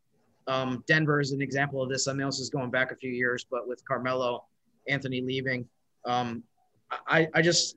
Um, 0.47 0.83
Denver 0.87 1.21
is 1.21 1.33
an 1.33 1.43
example 1.43 1.83
of 1.83 1.89
this. 1.89 2.09
I 2.09 2.13
know 2.13 2.27
this 2.27 2.41
is 2.41 2.51
going 2.51 2.71
back 2.71 2.91
a 2.91 2.97
few 2.97 3.11
years, 3.11 3.47
but 3.51 3.69
with 3.69 3.85
Carmelo 3.87 4.45
Anthony 4.89 5.21
leaving, 5.21 5.69
um, 6.05 6.43
I, 7.07 7.29
I 7.35 7.43
just 7.43 7.77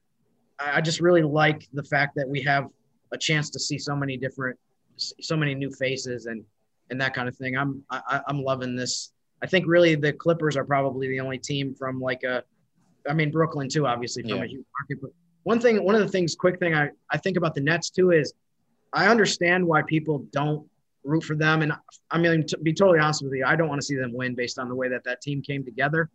I 0.60 0.82
just 0.82 1.00
really 1.00 1.24
like 1.24 1.68
the 1.74 1.84
fact 1.84 2.16
that 2.16 2.28
we 2.28 2.42
have 2.42 2.68
a 3.12 3.18
chance 3.18 3.50
to 3.52 3.60
see 3.60 3.78
so 3.78 3.96
many 3.96 4.16
different, 4.16 4.58
so 4.98 5.36
many 5.36 5.56
new 5.56 5.72
faces 5.72 6.26
and 6.28 6.44
and 6.90 7.00
that 7.02 7.14
kind 7.14 7.28
of 7.28 7.36
thing. 7.36 7.58
I'm 7.58 7.84
I, 7.90 8.22
I'm 8.28 8.44
loving 8.44 8.76
this 8.76 9.12
I 9.42 9.48
think 9.48 9.66
really 9.68 9.96
the 9.96 10.14
Clippers 10.14 10.56
are 10.56 10.64
probably 10.64 11.08
the 11.08 11.20
only 11.20 11.38
team 11.38 11.74
from 11.74 12.00
like 12.00 12.24
a, 12.24 12.44
I 13.10 13.14
mean 13.14 13.32
Brooklyn 13.32 13.68
too, 13.68 13.88
obviously 13.88 14.24
from 14.24 14.38
yeah. 14.38 14.44
a 14.44 14.48
huge 14.48 14.66
market. 14.80 15.02
But 15.02 15.12
one 15.44 15.60
thing, 15.60 15.84
one 15.84 15.96
of 15.96 16.02
the 16.02 16.08
things, 16.08 16.36
quick 16.36 16.60
thing 16.60 16.76
I 16.76 16.90
I 17.10 17.18
think 17.18 17.38
about 17.38 17.56
the 17.56 17.62
Nets 17.62 17.90
too 17.90 18.12
is, 18.12 18.34
I 18.94 19.08
understand 19.08 19.66
why 19.66 19.82
people 19.82 20.28
don't 20.32 20.68
root 21.04 21.24
for 21.24 21.36
them, 21.36 21.64
and 21.64 21.74
I 22.12 22.18
mean 22.20 22.46
to 22.48 22.58
be 22.60 22.74
totally 22.74 23.00
honest 23.00 23.24
with 23.24 23.34
you, 23.34 23.46
I 23.46 23.56
don't 23.56 23.68
want 23.68 23.82
to 23.82 23.86
see 23.86 23.96
them 23.96 24.14
win 24.14 24.36
based 24.36 24.60
on 24.60 24.70
the 24.70 24.76
way 24.76 24.90
that 24.90 25.04
that 25.06 25.22
team 25.22 25.42
came 25.42 25.66
together. 25.66 26.10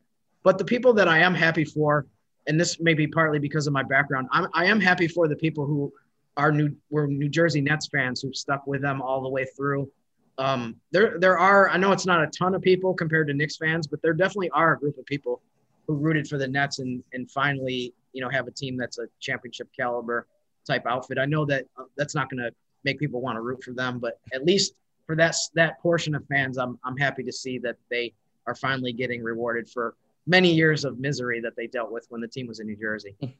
But 0.46 0.59
the 0.59 0.64
people 0.64 0.92
that 0.94 1.09
I 1.09 1.18
am 1.18 1.35
happy 1.35 1.64
for, 1.64 2.06
and 2.46 2.59
this 2.59 2.78
may 2.80 2.94
be 2.94 3.06
partly 3.06 3.40
because 3.40 3.66
of 3.66 3.72
my 3.72 3.82
background, 3.82 4.28
I'm, 4.30 4.46
I 4.54 4.66
am 4.66 4.80
happy 4.80 5.09
for 5.09 5.26
the 5.26 5.37
people 5.37 5.66
who 5.66 5.92
are 6.37 6.52
new 6.52 6.70
were 6.90 7.06
New 7.06 7.28
Jersey 7.28 7.61
Nets 7.61 7.88
fans 7.88 8.22
who 8.22 8.32
stuck 8.32 8.66
with 8.66 8.80
them 8.80 9.02
all 9.02 9.20
the 9.22 9.28
way 9.28 9.44
through 9.56 9.90
um, 10.38 10.76
there 10.90 11.18
there 11.18 11.38
are 11.38 11.68
I 11.70 11.76
know 11.76 11.92
it's 11.92 12.06
not 12.06 12.22
a 12.22 12.26
ton 12.26 12.54
of 12.54 12.62
people 12.62 12.94
compared 12.94 13.28
to 13.28 13.35
Knicks 13.35 13.56
fans, 13.56 13.87
but 13.87 14.02
there 14.02 14.12
definitely 14.12 14.50
are 14.50 14.74
a 14.74 14.78
group 14.78 14.98
of 14.98 15.06
people 15.06 15.40
who 15.87 15.94
rooted 15.94 16.28
for 16.28 16.38
the 16.38 16.46
Nets 16.46 16.78
and 16.78 17.02
and 17.12 17.30
finally 17.30 17.94
you 18.12 18.20
know 18.20 18.28
have 18.28 18.46
a 18.46 18.50
team 18.50 18.76
that's 18.76 18.98
a 18.98 19.06
championship 19.20 19.68
caliber 19.78 20.26
type 20.66 20.85
outfit. 20.87 21.18
I 21.18 21.26
know 21.26 21.44
that 21.46 21.64
uh, 21.78 21.85
that's 21.96 22.14
not 22.14 22.28
going 22.28 22.42
to 22.42 22.52
make 22.85 22.98
people 22.98 23.20
want 23.20 23.37
to 23.37 23.40
root 23.40 23.62
for 23.64 23.72
them, 23.72 23.98
but 23.98 24.20
at 24.32 24.44
least 24.44 24.74
for 25.06 25.16
that 25.16 25.37
that 25.54 25.80
portion 25.80 26.14
of 26.14 26.24
fans, 26.26 26.59
I'm 26.59 26.78
I'm 26.85 26.96
happy 26.96 27.22
to 27.24 27.32
see 27.32 27.59
that 27.61 27.76
they 27.90 28.12
are 28.46 28.54
finally 28.54 28.92
getting 28.92 29.22
rewarded 29.22 29.68
for 29.68 29.94
many 30.26 30.52
years 30.52 30.84
of 30.84 30.98
misery 30.98 31.40
that 31.40 31.56
they 31.56 31.66
dealt 31.66 31.90
with 31.90 32.06
when 32.08 32.20
the 32.20 32.28
team 32.28 32.46
was 32.46 32.60
in 32.60 32.66
New 32.66 32.76
Jersey. 32.76 33.16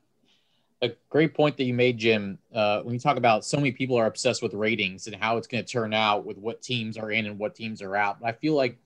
a 0.83 0.91
great 1.09 1.35
point 1.35 1.57
that 1.57 1.65
you 1.65 1.75
made, 1.75 1.99
Jim. 1.99 2.39
Uh, 2.55 2.83
when 2.83 2.95
you 2.95 3.01
talk 3.01 3.17
about 3.17 3.45
so 3.45 3.57
many 3.57 3.73
people 3.73 3.97
are 3.97 4.07
obsessed 4.07 4.43
with 4.43 4.55
ratings 4.55 5.07
and 5.07 5.17
how 5.17 5.37
it's 5.37 5.47
going 5.47 5.65
to 5.65 5.71
turn 5.71 5.95
out 5.95 6.25
with 6.25 6.37
what 6.37 6.63
teams 6.63 6.99
are 6.99 7.11
in 7.11 7.27
and 7.27 7.39
what 7.39 7.55
teams 7.55 7.81
are 7.83 7.97
out. 7.97 8.19
I 8.23 8.33
feel 8.33 8.55
like 8.55 8.79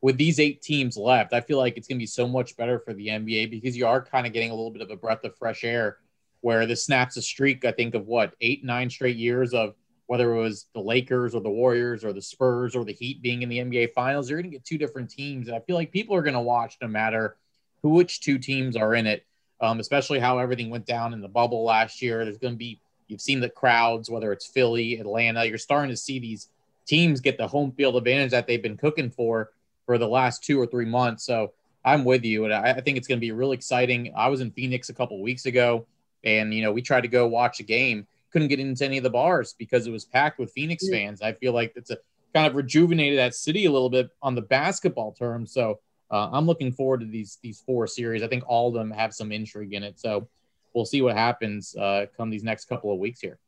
with 0.00 0.16
these 0.16 0.40
eight 0.40 0.60
teams 0.60 0.96
left, 0.96 1.32
I 1.32 1.40
feel 1.40 1.58
like 1.58 1.76
it's 1.76 1.88
going 1.88 1.98
to 1.98 2.02
be 2.02 2.06
so 2.06 2.26
much 2.26 2.56
better 2.56 2.78
for 2.78 2.94
the 2.94 3.08
NBA 3.08 3.50
because 3.50 3.76
you 3.76 3.86
are 3.86 4.02
kind 4.02 4.26
of 4.26 4.32
getting 4.32 4.50
a 4.50 4.54
little 4.54 4.70
bit 4.70 4.82
of 4.82 4.90
a 4.90 4.96
breath 4.96 5.24
of 5.24 5.36
fresh 5.36 5.64
air 5.64 5.98
where 6.40 6.66
this 6.66 6.84
snaps 6.84 7.16
a 7.16 7.22
streak, 7.22 7.64
I 7.64 7.72
think, 7.72 7.94
of 7.94 8.06
what, 8.06 8.34
eight, 8.40 8.64
nine 8.64 8.90
straight 8.90 9.16
years 9.16 9.54
of 9.54 9.74
whether 10.06 10.32
it 10.34 10.40
was 10.40 10.66
the 10.74 10.80
Lakers 10.80 11.34
or 11.34 11.40
the 11.40 11.50
Warriors 11.50 12.04
or 12.04 12.12
the 12.12 12.22
Spurs 12.22 12.76
or 12.76 12.84
the 12.84 12.92
Heat 12.92 13.22
being 13.22 13.42
in 13.42 13.48
the 13.48 13.58
NBA 13.58 13.92
finals. 13.94 14.30
You're 14.30 14.40
going 14.40 14.50
to 14.50 14.56
get 14.56 14.64
two 14.64 14.78
different 14.78 15.10
teams. 15.10 15.48
And 15.48 15.56
I 15.56 15.60
feel 15.60 15.74
like 15.74 15.90
people 15.90 16.14
are 16.14 16.22
going 16.22 16.34
to 16.34 16.40
watch 16.40 16.76
no 16.80 16.86
matter 16.86 17.36
who, 17.82 17.90
which 17.90 18.20
two 18.20 18.38
teams 18.38 18.76
are 18.76 18.94
in 18.94 19.06
it 19.06 19.26
um, 19.60 19.80
especially 19.80 20.18
how 20.18 20.38
everything 20.38 20.70
went 20.70 20.86
down 20.86 21.12
in 21.12 21.20
the 21.20 21.28
bubble 21.28 21.64
last 21.64 22.02
year. 22.02 22.24
There's 22.24 22.38
going 22.38 22.54
to 22.54 22.58
be, 22.58 22.80
you've 23.08 23.20
seen 23.20 23.40
the 23.40 23.48
crowds, 23.48 24.10
whether 24.10 24.32
it's 24.32 24.46
Philly, 24.46 24.98
Atlanta, 24.98 25.44
you're 25.44 25.58
starting 25.58 25.90
to 25.90 25.96
see 25.96 26.18
these 26.18 26.48
teams 26.86 27.20
get 27.20 27.38
the 27.38 27.48
home 27.48 27.72
field 27.72 27.96
advantage 27.96 28.30
that 28.30 28.46
they've 28.46 28.62
been 28.62 28.76
cooking 28.76 29.10
for 29.10 29.52
for 29.86 29.98
the 29.98 30.08
last 30.08 30.44
two 30.44 30.60
or 30.60 30.66
three 30.66 30.84
months. 30.84 31.24
So 31.24 31.52
I'm 31.84 32.04
with 32.04 32.24
you. 32.24 32.44
And 32.44 32.52
I, 32.52 32.72
I 32.72 32.80
think 32.80 32.98
it's 32.98 33.08
going 33.08 33.18
to 33.18 33.26
be 33.26 33.32
really 33.32 33.56
exciting. 33.56 34.12
I 34.16 34.28
was 34.28 34.40
in 34.40 34.50
Phoenix 34.50 34.88
a 34.88 34.94
couple 34.94 35.20
weeks 35.20 35.46
ago 35.46 35.86
and, 36.24 36.52
you 36.52 36.62
know, 36.62 36.72
we 36.72 36.82
tried 36.82 37.02
to 37.02 37.08
go 37.08 37.26
watch 37.26 37.60
a 37.60 37.62
game, 37.62 38.06
couldn't 38.32 38.48
get 38.48 38.60
into 38.60 38.84
any 38.84 38.98
of 38.98 39.04
the 39.04 39.10
bars 39.10 39.54
because 39.58 39.86
it 39.86 39.90
was 39.90 40.04
packed 40.04 40.38
with 40.38 40.52
Phoenix 40.52 40.88
fans. 40.88 41.22
I 41.22 41.32
feel 41.32 41.52
like 41.52 41.72
it's 41.76 41.90
a 41.90 41.98
kind 42.34 42.46
of 42.46 42.54
rejuvenated 42.54 43.18
that 43.18 43.34
city 43.34 43.64
a 43.64 43.72
little 43.72 43.88
bit 43.88 44.10
on 44.22 44.34
the 44.34 44.42
basketball 44.42 45.12
term. 45.12 45.46
So 45.46 45.78
uh, 46.10 46.30
I'm 46.32 46.46
looking 46.46 46.72
forward 46.72 47.00
to 47.00 47.06
these 47.06 47.38
these 47.42 47.60
four 47.60 47.86
series. 47.86 48.22
I 48.22 48.28
think 48.28 48.44
all 48.46 48.68
of 48.68 48.74
them 48.74 48.90
have 48.90 49.14
some 49.14 49.32
intrigue 49.32 49.74
in 49.74 49.82
it. 49.82 49.98
So 49.98 50.28
we'll 50.74 50.84
see 50.84 51.02
what 51.02 51.16
happens 51.16 51.74
uh, 51.76 52.06
come 52.16 52.30
these 52.30 52.44
next 52.44 52.66
couple 52.66 52.92
of 52.92 52.98
weeks 52.98 53.20
here. 53.20 53.38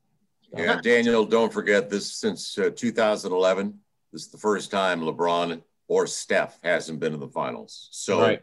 Yeah, 0.57 0.81
Daniel, 0.81 1.27
don't 1.27 1.53
forget 1.53 1.91
this 1.91 2.11
since 2.11 2.57
uh, 2.59 2.71
2011. 2.75 3.79
This 4.13 4.23
is 4.23 4.29
the 4.29 4.39
first 4.39 4.71
time 4.71 5.03
LeBron 5.03 5.63
or 5.89 6.07
Steph 6.07 6.59
hasn't 6.63 7.01
been 7.01 7.13
in 7.13 7.21
the 7.21 7.29
finals. 7.29 7.89
So 7.93 8.21
right. 8.21 8.41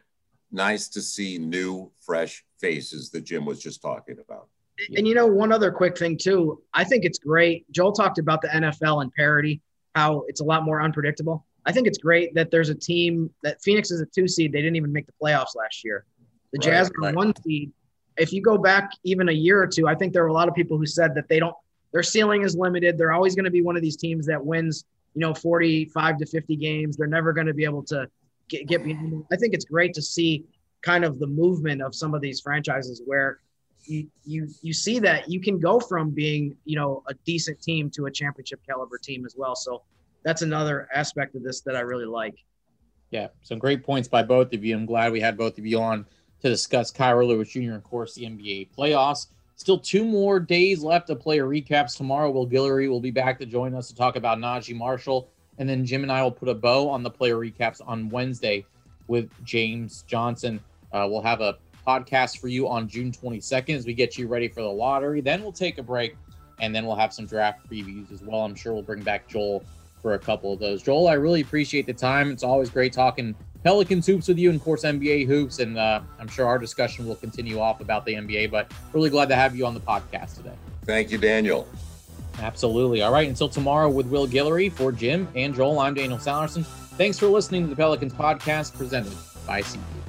nice 0.52 0.88
to 0.90 1.02
see 1.02 1.40
new, 1.40 1.92
fresh 2.00 2.46
faces 2.60 3.10
that 3.12 3.22
Jim 3.22 3.44
was 3.46 3.60
just 3.60 3.82
talking 3.82 4.18
about. 4.20 4.50
And 4.96 5.08
you 5.08 5.16
know, 5.16 5.26
one 5.26 5.52
other 5.52 5.72
quick 5.72 5.98
thing 5.98 6.18
too. 6.18 6.62
I 6.74 6.84
think 6.84 7.06
it's 7.06 7.18
great. 7.18 7.72
Joel 7.72 7.94
talked 7.94 8.20
about 8.20 8.42
the 8.42 8.50
NFL 8.50 9.02
and 9.02 9.14
parity, 9.14 9.62
how 9.96 10.26
it's 10.28 10.42
a 10.42 10.44
lot 10.44 10.64
more 10.64 10.82
unpredictable. 10.82 11.46
I 11.66 11.72
think 11.72 11.88
it's 11.88 11.98
great 11.98 12.34
that 12.36 12.52
there's 12.52 12.70
a 12.70 12.76
team 12.76 13.32
that 13.44 13.62
Phoenix 13.62 13.92
is 13.92 14.02
a 14.02 14.06
two 14.06 14.28
seed. 14.28 14.52
They 14.52 14.62
didn't 14.62 14.76
even 14.76 14.92
make 14.92 15.08
the 15.08 15.14
playoffs 15.22 15.56
last 15.56 15.84
year. 15.84 16.06
The 16.54 16.60
right, 16.60 16.64
Jazz 16.64 16.90
are 16.90 17.02
right. 17.02 17.16
one 17.16 17.34
seed. 17.44 17.72
If 18.18 18.32
you 18.32 18.42
go 18.42 18.58
back 18.58 18.92
even 19.04 19.30
a 19.30 19.34
year 19.34 19.62
or 19.62 19.68
two, 19.68 19.88
I 19.88 19.96
think 19.96 20.14
there 20.14 20.24
were 20.24 20.30
a 20.30 20.34
lot 20.34 20.48
of 20.48 20.56
people 20.56 20.78
who 20.78 20.86
said 20.86 21.16
that 21.16 21.28
they 21.28 21.40
don't. 21.40 21.56
Their 21.92 22.04
ceiling 22.04 22.44
is 22.44 22.56
limited. 22.56 22.98
They're 22.98 23.14
always 23.14 23.36
going 23.36 23.46
to 23.46 23.52
be 23.52 23.62
one 23.62 23.76
of 23.76 23.82
these 23.82 23.98
teams 23.98 24.26
that 24.28 24.44
wins, 24.44 24.86
you 25.14 25.22
know, 25.22 25.34
45 25.34 26.18
to 26.18 26.26
50 26.26 26.56
games. 26.58 26.98
They're 26.98 27.08
never 27.08 27.34
going 27.34 27.48
to 27.48 27.54
be 27.54 27.64
able 27.64 27.84
to 27.84 28.08
get, 28.50 28.68
get 28.68 28.84
behind. 28.84 29.24
I 29.32 29.38
think 29.38 29.54
it's 29.54 29.66
great 29.66 29.94
to 29.96 30.02
see 30.02 30.44
kind 30.82 31.04
of 31.04 31.20
the 31.20 31.28
movement 31.28 31.82
of 31.82 31.96
some 31.96 32.14
of 32.14 32.22
these 32.22 32.42
franchises 32.42 33.02
where 33.06 33.40
you 33.86 34.08
you 34.24 34.48
you 34.62 34.74
see 34.74 35.00
that 35.00 35.30
you 35.30 35.40
can 35.40 35.60
go 35.60 35.80
from 35.80 36.10
being 36.10 36.56
you 36.66 36.76
know 36.76 37.04
a 37.08 37.14
decent 37.26 37.62
team 37.62 37.90
to 37.92 38.06
a 38.08 38.12
championship 38.12 38.60
caliber 38.68 38.98
team 38.98 39.26
as 39.26 39.36
well. 39.38 39.56
So 39.56 39.84
that's 40.26 40.42
another 40.42 40.90
aspect 40.94 41.36
of 41.36 41.44
this 41.44 41.62
that 41.62 41.76
I 41.76 41.82
really 41.82 42.06
like. 42.06 42.36
Yeah, 43.12 43.28
some 43.44 43.60
great 43.60 43.84
points 43.84 44.08
by 44.08 44.24
both 44.24 44.52
of 44.54 44.66
you. 44.66 44.76
I'm 44.76 44.88
glad 44.88 45.12
we 45.12 45.22
had 45.22 45.38
both 45.38 45.58
of 45.60 45.66
you 45.66 45.80
on 45.80 46.06
to 46.42 46.50
discuss 46.50 46.92
Kira 46.92 47.26
Lewis 47.26 47.50
Jr. 47.50 47.60
and, 47.60 47.74
of 47.76 47.84
course, 47.84 48.16
the 48.16 48.24
NBA 48.24 48.70
playoffs. 48.76 49.28
Still 49.56 49.78
two 49.78 50.04
more 50.04 50.40
days 50.40 50.82
left 50.82 51.10
of 51.12 51.20
player 51.20 51.46
recaps. 51.46 51.96
Tomorrow, 51.96 52.32
Will 52.32 52.48
Guillory 52.48 52.90
will 52.90 53.00
be 53.00 53.12
back 53.12 53.40
to 53.40 53.46
join 53.46 53.74
us 53.76 53.88
to 53.88 53.96
talk 53.96 54.16
about 54.16 54.40
Naji 54.40 54.76
Marshall. 54.76 55.30
And 55.60 55.70
then 55.70 55.86
Jim 55.86 56.02
and 56.02 56.12
I 56.12 56.24
will 56.24 56.32
put 56.32 56.50
a 56.50 56.56
bow 56.56 56.90
on 56.90 57.04
the 57.04 57.10
player 57.10 57.36
recaps 57.36 57.80
on 57.86 58.10
Wednesday 58.10 58.66
with 59.08 59.30
James 59.46 60.04
Johnson. 60.08 60.60
Uh, 60.92 61.08
we'll 61.10 61.22
have 61.22 61.40
a 61.40 61.58
podcast 61.88 62.40
for 62.40 62.48
you 62.48 62.68
on 62.68 62.90
June 62.90 63.12
22nd 63.12 63.76
as 63.76 63.86
we 63.86 63.94
get 63.94 64.18
you 64.18 64.28
ready 64.28 64.48
for 64.48 64.62
the 64.62 64.68
lottery. 64.68 65.22
Then 65.22 65.44
we'll 65.44 65.54
take 65.54 65.78
a 65.78 65.84
break 65.84 66.18
and 66.60 66.76
then 66.76 66.86
we'll 66.86 66.96
have 66.96 67.14
some 67.14 67.28
draft 67.28 67.70
previews 67.70 68.12
as 68.12 68.24
well. 68.24 68.42
I'm 68.42 68.56
sure 68.56 68.74
we'll 68.74 68.82
bring 68.82 69.04
back 69.04 69.28
Joel 69.28 69.64
for 70.06 70.14
a 70.14 70.20
couple 70.20 70.54
of 70.54 70.60
those. 70.60 70.84
Joel, 70.84 71.08
I 71.08 71.14
really 71.14 71.42
appreciate 71.42 71.88
the 71.88 71.94
time. 71.94 72.30
It's 72.30 72.44
always 72.44 72.70
great 72.70 72.94
talking 72.94 73.34
Pelicans 73.64 74.06
hoops 74.06 74.28
with 74.28 74.38
you, 74.38 74.52
and 74.52 74.60
of 74.60 74.64
course 74.64 74.84
NBA 74.84 75.26
hoops. 75.26 75.58
And 75.58 75.80
uh, 75.80 76.02
I'm 76.20 76.28
sure 76.28 76.46
our 76.46 76.60
discussion 76.60 77.08
will 77.08 77.16
continue 77.16 77.60
off 77.60 77.82
about 77.82 78.06
the 78.06 78.14
NBA. 78.14 78.52
But 78.52 78.72
really 78.94 79.10
glad 79.10 79.30
to 79.30 79.36
have 79.36 79.56
you 79.56 79.66
on 79.66 79.74
the 79.74 79.80
podcast 79.80 80.36
today. 80.38 80.54
Thank 80.84 81.10
you, 81.10 81.18
Daniel. 81.18 81.68
Absolutely. 82.38 83.02
All 83.02 83.12
right. 83.12 83.28
Until 83.28 83.50
tomorrow 83.50 83.90
with 83.90 84.06
Will 84.06 84.28
Guillory 84.28 84.72
for 84.72 84.92
Jim 84.92 85.28
and 85.34 85.56
Joel. 85.56 85.80
I'm 85.80 85.96
Daniel 85.96 86.20
Sallerson. 86.20 86.64
Thanks 86.98 87.18
for 87.18 87.26
listening 87.26 87.64
to 87.64 87.70
the 87.72 87.76
Pelicans 87.76 88.14
podcast 88.14 88.78
presented 88.78 89.14
by 89.48 89.64
SeatGeek. 89.64 90.05